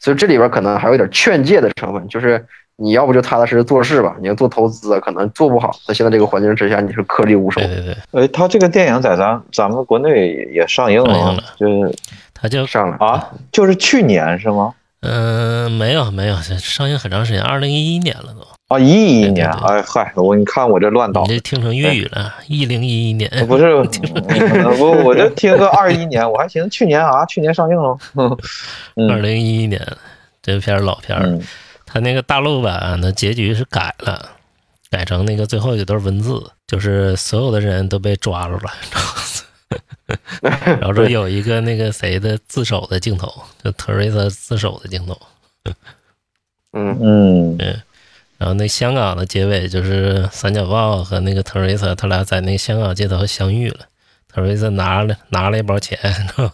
[0.00, 2.44] 所以这里边可能还有一点劝诫的成分，就是
[2.76, 7.68] 你要不就踏踏实实做事吧，你要做投资啊，可能做不好，在现在这个环境之下，你是颗粒无收对。
[7.76, 11.42] 对对，呃，他这个电影在咱咱们国内也上映了映了？
[11.58, 11.94] 就是
[12.34, 14.74] 他就上了啊，就是去年是吗？
[15.00, 18.46] 嗯、没有没有，上映很长时间，二零一一年了都。
[18.68, 23.30] 啊，一一对对年，对哎嗨，我你看我这乱倒你，这听成粤语了，一零一一年。
[23.46, 23.66] 不是，
[24.26, 27.96] 嗯我我就听个二一年，我还寻思去年啊，去年上映了。
[28.16, 28.36] 二
[28.96, 29.80] 嗯零一一年，
[30.42, 31.40] 这片儿老片儿，嗯
[31.86, 34.30] 他那个大陆版的结局是改了，
[34.90, 38.70] 改成那个最后一段文字，就是所有的人都被抓住了，
[40.42, 43.32] 然后说有一个那个谁的自首的镜头，
[43.64, 45.18] 就特瑞莎自首的镜头，
[46.72, 47.56] 嗯，嗯。
[47.58, 47.82] 嗯。
[48.38, 53.86] 然后那香港的结尾就是三角豹和那个特瑞莎他俩在那个香港街头相遇了，
[54.28, 56.50] 特瑞莎拿了拿了一包钱，然后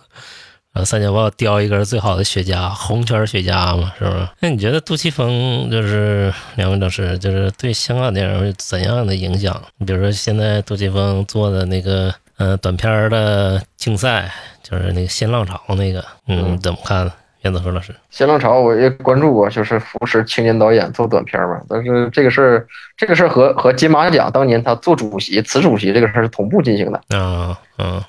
[0.72, 4.28] 然后三角豹叼一根最好的雪茄，红圈雪茄嘛，是不是？
[4.40, 9.60] 那你觉得杜琪峰就是两位老师，就是对香港电影有怎样的影响？
[9.78, 17.10] 你比如说现在杜琪峰做的那个呃短片的竞赛，就是那个新浪潮那个，嗯，嗯怎么看？
[17.42, 21.60] 袁子和老师，新浪潮我也关注过，就是扶持青年导演做短片嘛。
[21.68, 22.66] 但是这个事儿，
[22.96, 28.00] 这个事儿和和金马奖当年他做主席、辞主席这个事儿是同步进行的啊，嗯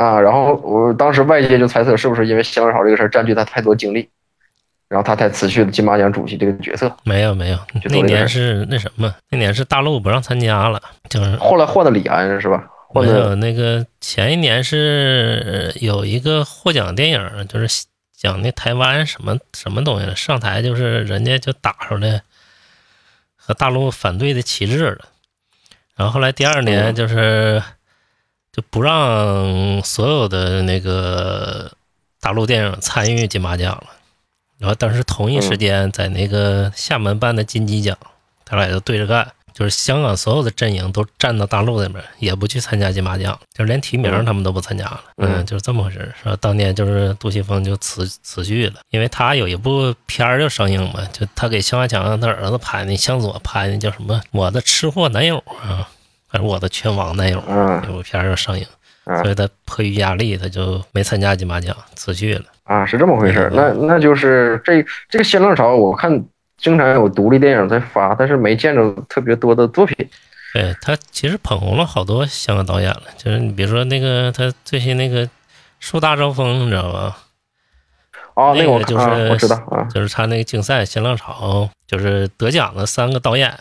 [0.00, 0.20] 啊。
[0.20, 4.08] 然后我当时外界就猜测，是不是因为香港这个事儿占据他太多精力，
[4.88, 6.90] 然后他才辞去了金马奖主席这个角色。
[7.04, 12.64] 没有没有，那年是那什么，那年是大陆不让参加了，就是后来换的李安是吧？
[12.92, 17.84] 没有那个前一年是呃有一个获奖电影，就是
[18.16, 22.22] 讲那台湾什么什么东西了，上台就是人家就打出来
[23.36, 25.04] 和大陆反对的旗帜了。
[25.94, 27.62] 然后后来第二年嗯就是
[28.52, 31.70] 就不让所有的那个
[32.20, 33.84] 大陆电影参与金马奖了。
[34.58, 37.96] 然后当时同一时间在那个厦门办的金鸡奖，
[38.44, 45.02] 他俩就对着干，就是香港所有的阵营都站到大陆那边，也不去参加金马奖，就连提名他们都不参加了。
[45.16, 46.14] 嗯嗯，就是这么回事儿。
[46.22, 55.88] 说当年就是杜琪峰就辞辞去了，因为他有一部片儿就上映嘛，就他给萧华强他儿子拍的，向佐拍的叫什么《我的吃货男友》啊，
[56.30, 58.64] 还是我的拳王男友，嗯有部片要上映，
[59.04, 62.44] 啊所以他迫于压力，他就没参加金马奖，辞去了。
[62.64, 66.24] 啊，是这么回事那那就是这这个新浪潮，我看
[66.56, 69.96] 经常有独立电影在发，但是没见着特别多的作品。
[70.52, 75.26] 对他其实捧红了好多香港导演了，就是你比如说那个他最新那个
[75.80, 77.18] 《树大招风》，你知道吧？
[78.34, 83.52] 哦，那个我那个就是啊，我知道啊，就是他那个竞赛新浪潮，就是得奖的三个导演，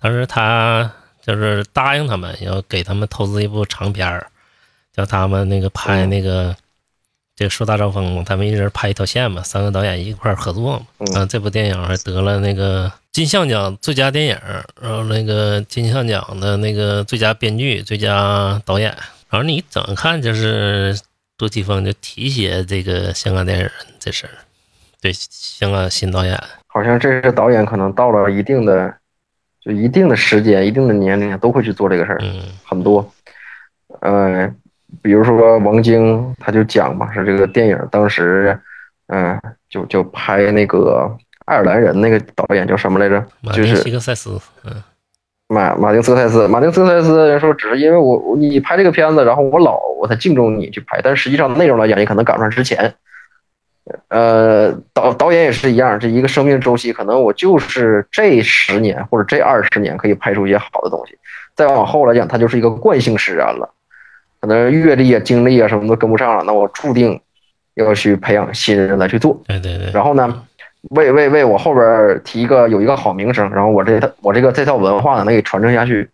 [0.00, 0.90] 当时他
[1.28, 4.26] 就是答应他们要给他们投资一部长片儿，
[4.94, 6.56] 叫他们那个拍那个、
[7.36, 10.86] 这个《树大招风》嘛，他们一人拍一条线嘛，三个导演一块儿合作嘛。
[11.00, 14.38] 嗯啊，这部电影还得了那个金像奖最佳电影，
[14.80, 18.88] 然后那个金像奖的那个最佳编剧、最佳导演。
[19.28, 20.22] 然后你怎么看？
[20.22, 20.98] 就是
[21.36, 24.32] 杜琪峰就提携这个香港电影人这事儿，
[25.02, 28.94] 对香港新导演，好像这些导演可能到了一定的，
[29.68, 32.18] 就一定的时间、一定的年龄，都会去做这个事儿。
[32.22, 33.06] 嗯很多，
[34.00, 34.50] 呃，
[35.02, 38.58] 比如说王晶，他就讲嘛，是这个电影当时，
[39.08, 39.38] 嗯、
[39.68, 41.14] 就就拍那个
[41.44, 43.22] 爱尔兰人那个导演叫什么来着？
[43.42, 44.72] 马丁就是西克塞斯，嗯
[45.48, 52.94] 马马丁斯科塞斯，马丁斯科塞斯人说，只是因为我我你拍这个片子，然后我老我才敬重你去拍，但实际上内容来讲，你可能赶不上之前。
[54.08, 61.16] 呃，导导演也是一样，这一个生命周期，可能我就是这十年或者这二十年可以拍出一些好的东西，
[61.54, 63.68] 再往后来讲，它就是一个惯性使然了，
[64.40, 67.20] 可能阅历啊、经历啊什么都跟不上了，那我注定
[67.74, 69.40] 要去培养新人来去做。
[69.46, 70.42] 对对对，然后呢，
[70.90, 76.08] 为为为我后边提一个有一个好名声，然后我这套我这个这套文化呢能给传承下去，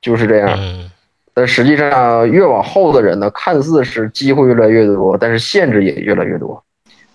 [0.00, 0.50] 就是这样。
[0.58, 0.90] 嗯
[1.32, 6.62] 但实际上越往后的人呢，看似是机会越来越多，但是限制也越来越多，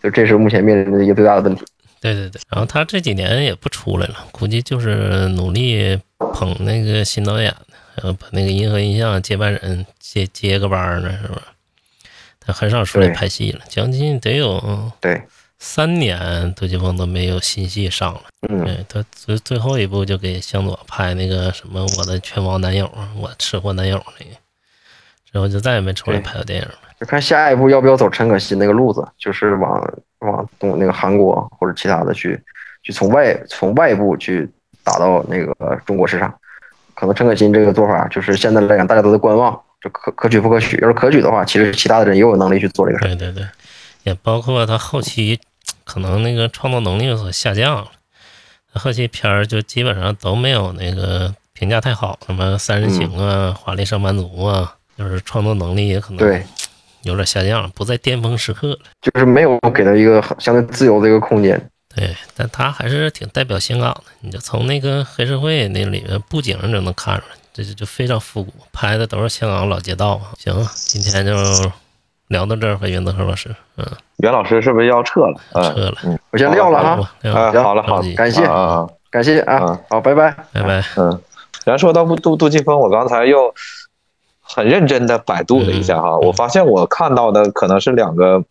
[0.01, 1.63] 就这是目前面临的一个最大的问题。
[2.01, 2.41] 对对对。
[2.49, 7.53] 然后他这几年也不出来了，估计就是努力捧那个新导演，
[7.95, 11.41] 然后把那个银河印象接班人接接个班呢，是吧？
[12.39, 15.19] 他很少出来拍戏了，将近得有对，
[15.59, 18.21] 三年，杜琪峰都没有新戏上了。
[18.49, 22.85] 嗯，对他最最后一部就给向佐拍那个什么《我的拳王男友》，
[23.19, 24.31] 我吃货男友那个，
[25.31, 26.75] 之后就再也没出来拍过电影了。
[26.99, 32.39] 就看下一步要不要走陈可辛那个路子，就是往往东那个韩国或者其他的去
[32.83, 34.49] 去从外从外部去
[34.83, 35.53] 打到那个
[35.85, 36.33] 中国市场。
[36.93, 39.51] 可能陈可辛这个做法，就是现在来讲大家都在观望，
[39.81, 40.77] 就可可取不可取。
[40.77, 43.07] 要是可取的话，其实其他的人也有能力去做这个事儿。
[43.09, 43.45] 对对对，
[44.05, 45.39] 也包括他后期
[45.83, 47.91] 可能那个创作能力有所下降了，
[48.71, 56.45] 他后期片儿就基本上都没有那个评价太好，什么《三人行》啊，华丽上班族》啊，就是创作能力也可能对，
[57.01, 58.79] 有点下降，不在巅峰时刻了。
[59.01, 61.69] 就是没有给他一个相对自由的一个空间。
[61.95, 64.03] 对，但他还是挺代表香港的。
[64.19, 70.33] 你就从那个黑社会那里面布景就能看出来，这就就非常复古，拍的都是香港老街道啊。
[70.37, 71.33] 行，今天就
[72.27, 73.85] 聊到这儿吧，袁德和老师，嗯，
[74.17, 75.39] 袁老师是不是要撤了？
[75.53, 75.93] 撤了。
[76.03, 76.89] 嗯，了，我先撂了哈，
[77.29, 79.59] 啊，好了好，感谢啊啊感谢啊。
[79.61, 80.35] 嗯，好，拜拜。
[80.51, 80.83] 拜拜。
[80.97, 81.21] 嗯，
[81.65, 83.53] 然后说到杜杜杜琪峰，我刚才又
[84.41, 86.19] 很认真的百度了一下哈，嗯。
[86.21, 88.43] 我发现我看到的可能是两个，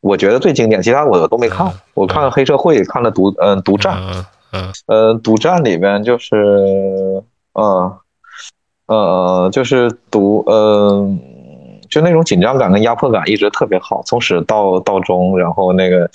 [0.00, 1.66] 我觉得最经典，其他我都没看。
[1.66, 1.72] 嗯。
[1.94, 7.22] 我看了黑社会，看了独嗯独战，嗯嗯呃，独战里边就是，
[7.54, 7.96] 嗯，
[8.86, 11.08] 呃，就是独，呃，
[11.94, 15.38] 就那种紧张感跟压迫感一直特别好，从始到到终。
[15.38, 16.10] 然后那个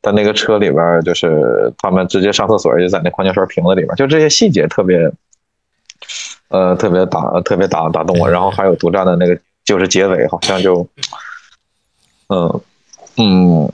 [0.00, 5.10] 在那个车里边，就是他们直接上厕所就在那矿泉水瓶子里边，就这些细节特别，
[6.50, 8.30] 呃，特别打特别打打动我。
[8.30, 10.86] 然后还有独占的那个，就是结尾好像就，
[12.28, 12.60] 嗯
[13.16, 13.68] 嗯。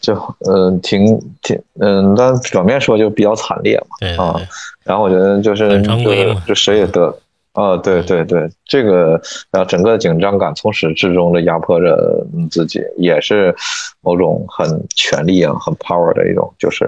[0.00, 0.14] 就
[0.48, 4.24] 嗯挺挺嗯，但表面说就比较惨烈嘛。
[4.24, 4.40] 啊
[4.84, 7.12] 然后我觉得就是就是就谁也得，
[7.56, 13.54] 啊，对对对，这个然后整个紧张感从始至终的压迫着嗯自己，也是
[14.02, 16.86] 某种很权力啊、很 power 的一种，就是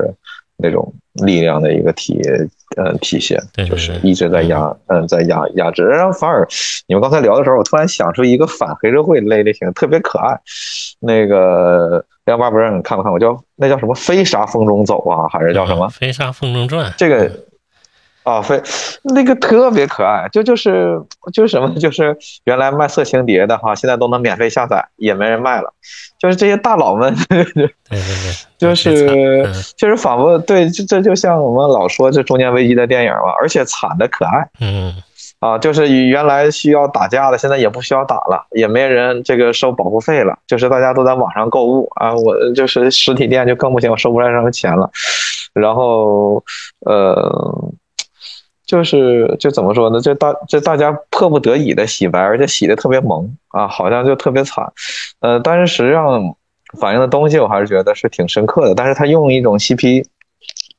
[0.58, 2.20] 那种力量的一个体
[2.76, 5.84] 呃体现，就是一直在压嗯在压压制。
[5.84, 6.46] 然后反而
[6.86, 10.38] 你们刚才聊的时候，我突然想出一个反黑社会类类型特别可爱，
[11.00, 15.88] 那个梁八不知道你看没看过，叫那叫什么《飞沙风中走》啊，还是叫什么？
[15.88, 17.30] 飞沙风中转，这个
[18.29, 18.61] 啊，非
[19.14, 21.01] 那个特别可爱，就就是
[21.33, 22.14] 就是什么，就是
[22.45, 25.72] 原来卖色情碟的哈，现在都能免费下载，也没人卖了。
[26.18, 27.99] 就是这些大佬们，对对对，
[28.59, 29.09] 就是
[29.47, 34.93] 嗯就是仿佛对，这这就像我们老说这中年危机的电影嘛，而且惨的可爱嗯
[35.39, 44.91] 啊，就是原来需要打架的，现在也不需要打了，也没人这个收保护费了，就是大家都在网上购物啊，我就是实体店就更不行，我收不来什么钱了，
[45.55, 46.45] 然后
[46.85, 47.72] 呃。
[48.68, 49.98] 就是就怎么说呢？
[49.98, 54.70] 这大这大家迫不得已的洗白，而且洗的特别萌啊，好像就特别惨。
[55.20, 56.36] 呃，但是实际上
[56.78, 58.74] 反映的东西，我还是觉得是挺深刻的。
[58.74, 60.06] 但是他用一种嬉皮、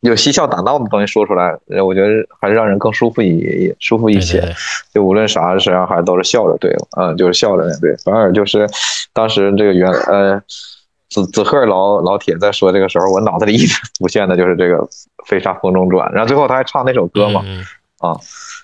[0.01, 2.09] 有嬉笑打闹的东西说出来，呃我觉得
[2.39, 4.53] 还是让人更舒服一舒服一些。
[4.93, 7.95] 就无论啥，实际上还是都是笑着对了，嗯，就是笑着面对。
[8.05, 8.69] 反而就是
[9.13, 10.39] 当时这个原呃
[11.09, 14.77] 子子赫老老铁在说这个时候，我脑子里一直浮现的就是这个
[15.25, 17.63] 《飞沙风中转》，然后最后他还唱那首歌嘛，嗯
[17.99, 18.17] 啊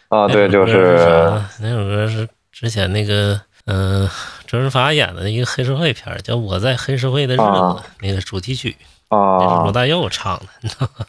[0.09, 4.07] 啊，对，就是那首歌是之前那个嗯、
[4.45, 8.75] 周润发演的一个黑社会片儿，叫《我在黑社会的日子》啊那个主题曲，
[9.09, 11.05] 那是啊罗大佑唱的，你知道吗？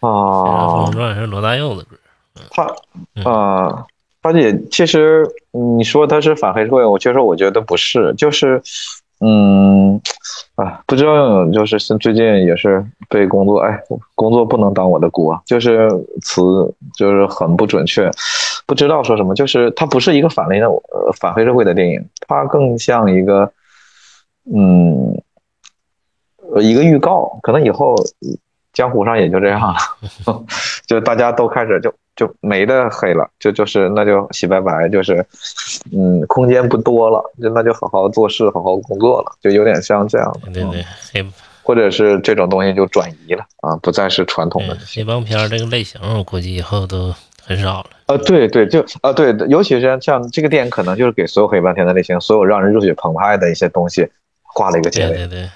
[0.08, 1.96] 《啊风，传》是罗大佑的歌。
[2.50, 2.66] 他
[3.14, 3.86] 嗯啊，
[4.22, 8.60] 而且其实你说他是反黑社会，我其实我觉得不是，就是
[9.20, 10.00] 嗯
[10.56, 13.78] 啊，不知道就是最近也是被工作，哎，
[14.14, 15.88] 工作不能当我的锅，就是
[16.22, 16.40] 词
[16.96, 18.10] 就是很不准确，
[18.66, 23.50] 不知道说什么，就是它不是一个反类的呃反黑社会的电影，它更像一个
[24.52, 25.20] 嗯
[26.60, 27.96] 一个预告，可能以后
[28.72, 29.76] 江湖上也就这样了，
[30.86, 35.24] 就大家都开始就就没的黑了，就就是那就洗白白，就是
[35.92, 41.26] 嗯空间不多了，就那就好好做事，好好工作了，就有点像这样的，对对对，黑
[41.62, 47.86] 或者是这种东西就转移了啊，不再是传统的对黑帮片这个类型，我估计以后都很少了。
[48.06, 54.06] 啊，对对，就啊对，尤其是像这个电影，可能就是给所有黑帮片的类型，所有让人热血澎湃的一些东西
[54.42, 55.08] 画了一个结尾。
[55.08, 55.50] 对对对，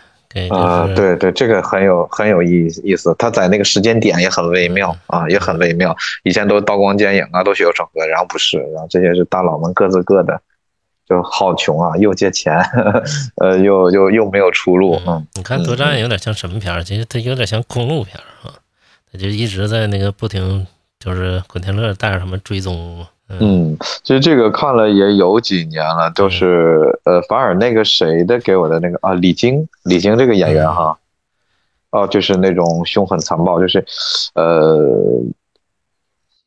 [0.49, 5.97] 啊、是对对，这个很有很有意意思，它在那个时间点也很微妙啊，也很微妙。
[6.24, 10.41] 以前都是刀光剑影啊，都血流成河，然后不是，然后这些是大佬们各自各的，
[11.09, 12.57] 就好穷啊，又借钱，
[13.43, 16.84] 呃，又又又没有出路，嗯，你看《多战》有点像什么片儿？
[16.84, 18.55] 其实它有点像公路片儿啊，
[19.11, 20.66] 它就一直在那个不停，
[21.01, 23.07] 就是滚天乐带着他们追踪。
[23.29, 30.99] 嗯，嗯，其实这个看了也有几年了，就是呃，反而那个谁的给我的那个啊，李菁，李菁这个演员哈，
[31.91, 33.85] 哦、就是那种凶狠残暴，就是
[34.35, 34.79] 呃，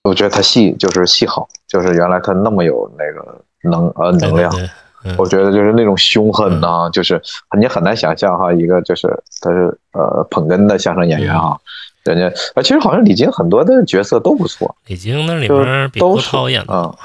[0.04, 5.16] 我觉得他戏就是戏好，就是原来他那么有那个能呃能量，对对对，嗯。
[5.18, 7.22] 我觉得就是那种凶狠呐、就是
[7.60, 9.08] 你很难想象哈，一个就是
[9.42, 11.60] 他是呃捧哏的相声演员哈，
[12.04, 12.26] 人家
[12.56, 16.96] 啊，其实好像李菁很多的角色都不错，李菁那里就面比郭都是涛演的啊，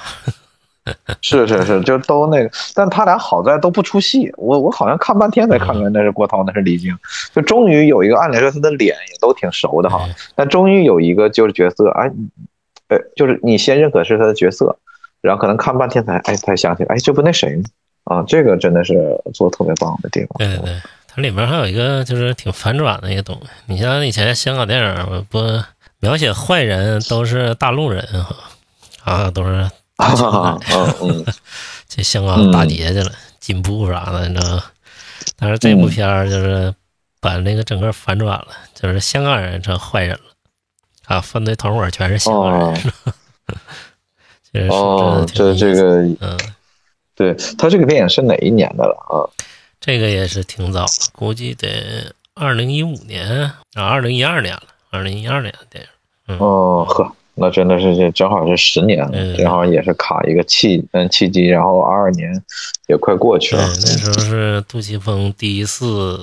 [1.21, 4.33] 是是是，就都那个，但他俩好在都不出戏。
[4.37, 6.97] 我我好像看半天才看出来那是郭涛，那是李菁。
[7.35, 12.11] 就终于有一个，按理说他的脸也都挺熟的哈嗯，但终于有一个就是角色，哎，
[12.89, 14.79] 呃，就是你先认可是他的角色，
[15.21, 17.65] 然后可能看半天才哎才想起来，哎，这不那谁吗？
[18.05, 18.95] 啊，这个真的是
[19.35, 20.39] 做得特别棒的地方。
[20.39, 20.75] 对对对，
[21.17, 23.49] 它里面还有一个就是挺反转的一个东西。
[23.65, 25.41] 你像以前香港电影不
[26.01, 28.37] 描写坏人都是大陆人哈，
[29.03, 31.25] 啊，都是大清嗯的，嗯
[31.89, 33.11] 去香港打劫去了，
[33.41, 34.65] 进步啥的，你知道吗？
[35.39, 36.75] 但是这部片儿就是
[37.19, 40.21] 把那个整个反转了，就是香港人成坏人了，
[41.07, 42.75] 啊，犯罪团伙全是香港
[44.53, 46.39] 人， 哦这这个嗯，
[47.15, 49.25] 对他这个电影是哪一年的了啊？
[49.87, 53.43] 这个也是挺早了，估计得二零一五年
[53.75, 55.87] 啊，二零一二年了，二零一二年的电
[56.27, 56.37] 影。
[56.41, 62.29] 哦呵，那真的是这正好是十年了，嗯正好也是卡一个契嗯契机，然后二二年
[62.89, 63.63] 也快过去，了。
[63.65, 66.19] 那时候是杜琪峰第一次，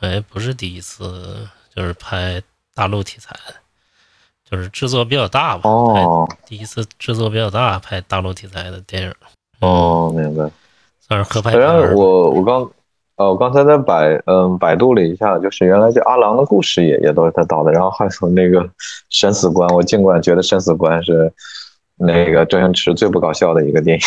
[0.00, 2.42] 哎，不是第一次，就是拍
[2.74, 3.54] 大陆题材的，
[4.50, 5.70] 就是制作比较大吧。
[5.70, 9.14] 哦第一次制作比较大，拍大陆题材的电影，
[9.60, 10.50] 哦，明白。
[11.08, 11.94] 算是合拍反正。
[11.94, 12.70] 我我刚
[13.16, 18.68] 呃我刚才在百嗯百度了一下，就是原来这阿郎的故事也也都是他导的，然后还有那个
[19.10, 21.32] 生死观，我尽管觉得生死观是
[21.96, 24.04] 那个周星驰最不搞笑的一个电影，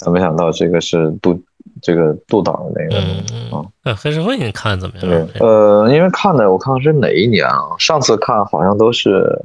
[0.00, 1.40] 但没想到这个是杜
[1.82, 3.00] 这个杜导的那个。
[3.00, 7.58] 嗯嗯，那黑社会你看怎么对样？，呃，因为看的我看看是哪一年啊？
[7.78, 9.42] 上次看好像都是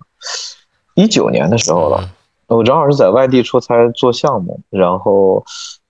[0.95, 2.07] 一九年的时候了。
[2.47, 5.43] 我正好是在外地出差做项目，然后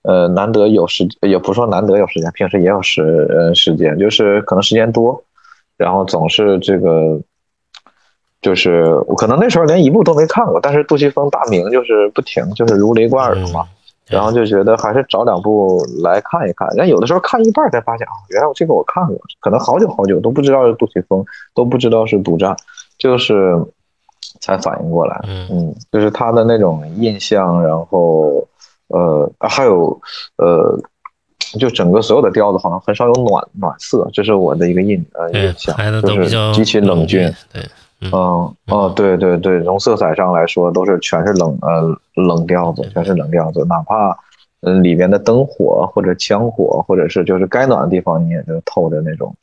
[0.04, 5.24] 呃，难得有时，也不是说难得有时间，平时也有时呃时间，就是可能时间多，
[5.76, 7.20] 然后总是这个，
[8.40, 13.62] 就是我可能那时候连一部都没看过，但是杜琪峰大名就是不停，就是如雷贯耳嘛。
[13.62, 13.68] 嗯
[14.06, 16.68] 然后就觉得还是找两部来看一看。
[16.76, 21.24] 但有的时候看一半才发现啊，原来我这个我看过，可能好久好久都不知道是杜琪峰，
[21.54, 22.54] 都不知道是独占，
[22.98, 23.58] 就是
[24.40, 25.18] 才反应过来。
[25.26, 28.46] 嗯嗯，就是他的那种印象，然后
[28.88, 30.00] 呃，还有
[30.36, 30.78] 呃，
[31.58, 37.62] 就整个所有的调子好像很少有暖暖色，这是我的一个印呃印，象就是极其冷峻。，对，
[38.00, 38.10] 嗯
[38.66, 44.16] 哦，对对对，从色彩上来说都是全是冷呃冷调子，全是冷调子，哪怕
[44.60, 49.34] 嗯里面的灯火或者枪火，或者是就是该暖的地方，你也就透着那种，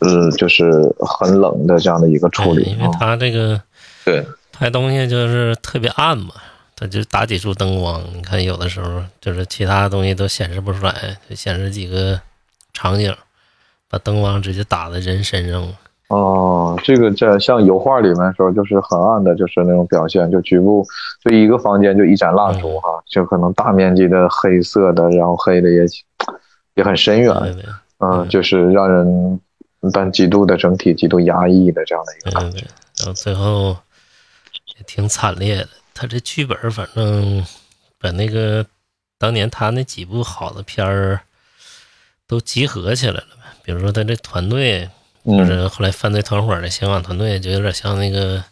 [0.00, 0.70] 呃，就是
[1.00, 2.90] 很冷的这样的一个处理对因为啊。
[2.98, 3.60] 他这个
[4.04, 6.28] 对，拍东西就是特别暗嘛，
[6.78, 12.20] 他就打几束灯光，你看有的时候就是其他东西都显示不出来，就显示几个
[12.72, 13.12] 场景，
[13.90, 15.74] 把灯光直接打在人身上了。
[16.06, 20.86] 哦，这个在像油画里面的时候，就是很暗的，就是那种表现，就局部
[21.24, 25.84] 就一个房间就一盏蜡烛哈，就可能大面积的黑色的，然后黑的也
[26.76, 27.34] 也很深远，
[27.98, 29.40] 嗯，就是让人
[29.92, 32.58] 但极度的整体极度压抑的这样的一个感觉。
[32.58, 32.68] 对对对，
[33.00, 33.76] 然后最后
[34.76, 35.68] 也挺惨烈的。
[35.98, 37.44] 他这剧本反正
[37.98, 38.64] 把那个
[39.18, 41.20] 当年他那几部好的片儿
[42.26, 44.88] 都集合起来了呗，比如说他这团队。
[45.24, 48.38] 就嗯是后来犯罪团伙的刑警团队，就有点像那个《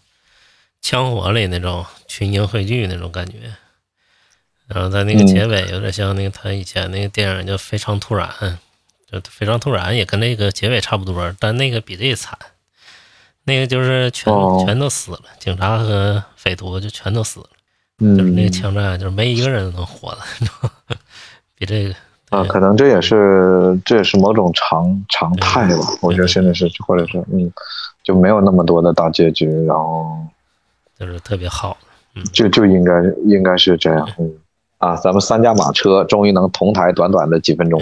[0.83, 3.55] 枪火》里那种群英汇聚那种感觉。
[4.67, 8.29] 然后在那个结尾，有点像那个他以前那个电影叫《非常突然》，
[9.11, 12.37] 就《非常突然》也跟那个结尾差不多，但那个比这个惨。
[13.47, 17.47] 那个就是全、哦全都死了，警察和匪徒就全都死了，
[18.17, 20.19] 就是那个嗯枪战，就是没一个人能活的，
[21.57, 21.95] 比这个
[22.31, 25.85] 啊，可能这也是这也是某种常常态吧。
[26.03, 27.51] 我觉得现在是或者是嗯，
[28.03, 30.19] 就没有那么多的大结局，然后
[30.99, 31.79] 就是特别好。
[32.33, 32.93] 就就应该
[33.27, 34.09] 应该是这样。
[34.19, 34.33] 嗯
[34.79, 37.81] 啊，咱们三驾马车终于能同台短短的几分钟，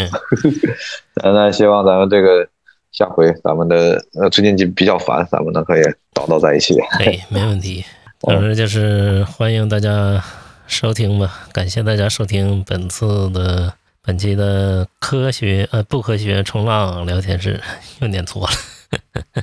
[1.23, 2.47] 呃那希望咱们这个
[2.95, 5.83] 下回咱们的呃最近就比较烦，咱们能可以
[6.15, 6.79] 叨叨在一起。
[7.05, 7.85] 哎，没问题。
[8.21, 10.23] 总之就是欢迎大家
[10.69, 17.61] 收听吧，感谢大家收听本次的本期的科学呃不科学冲浪聊天室，
[18.01, 18.53] 又念错了。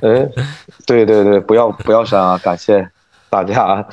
[0.00, 0.26] 哎，
[0.86, 2.38] 对对对，不要不要删啊！
[2.38, 2.88] 感谢
[3.28, 3.86] 大家，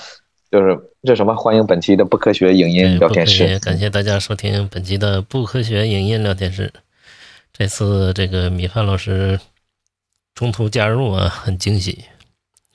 [0.49, 3.59] 就是这什么，欢迎本期的不科学影音聊天室。
[3.59, 6.71] 感谢大家收听本期的不科学影音聊天室。
[7.51, 9.37] 这次这个米饭老师
[10.33, 12.05] 中途加入啊，很惊喜。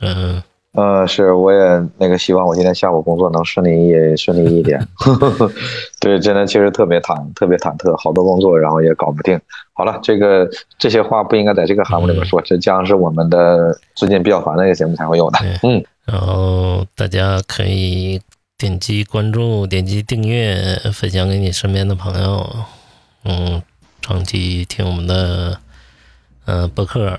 [0.00, 0.42] 嗯，
[0.72, 1.58] 呃，是，我也
[1.98, 4.86] 那个希望我今天下午工作能顺利一顺利一点。
[6.00, 9.40] 对，真的其实特别忐特别忐忑，好多工作然后也搞不定。
[9.72, 10.48] 好了，这个
[10.78, 15.38] 这些话不应该在这个栏目里面说，这将是我们的最近比较烦的一个节目才会有的。
[15.62, 18.20] 嗯，然后大家可以
[18.58, 20.56] 点击关注、点击订阅，
[20.92, 22.46] 分享给你身边的朋友。
[23.24, 23.62] 嗯，
[24.02, 25.58] 长期听我们的
[26.44, 27.18] 嗯播客，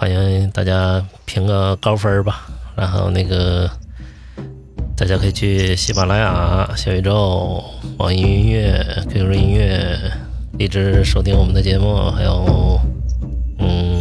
[0.00, 2.48] 欢迎大家评个高分吧。
[2.74, 3.68] 然后那个
[4.96, 7.62] 大家可以去喜马拉雅、小宇宙、
[7.98, 9.94] 网易云音乐、QQ 音乐、
[10.58, 12.80] 一直收听我们的节目，还有
[13.58, 14.00] 嗯。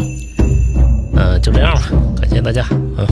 [1.18, 1.82] 嗯、就这样吧，
[2.22, 2.66] 感谢大家，
[2.98, 3.06] 嗯，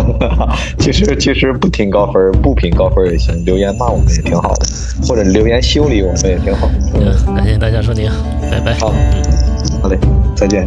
[0.80, 4.66] 其实其实不评高分，不评高分也行，留言骂我们也挺好的，
[5.06, 6.66] 或者留言修理我们也挺好。
[6.94, 8.10] 嗯，嗯，感谢大家收听，
[8.50, 8.72] 拜拜。
[8.78, 9.22] 好嗯。
[9.82, 9.98] 好嘞，
[10.34, 10.66] 再见。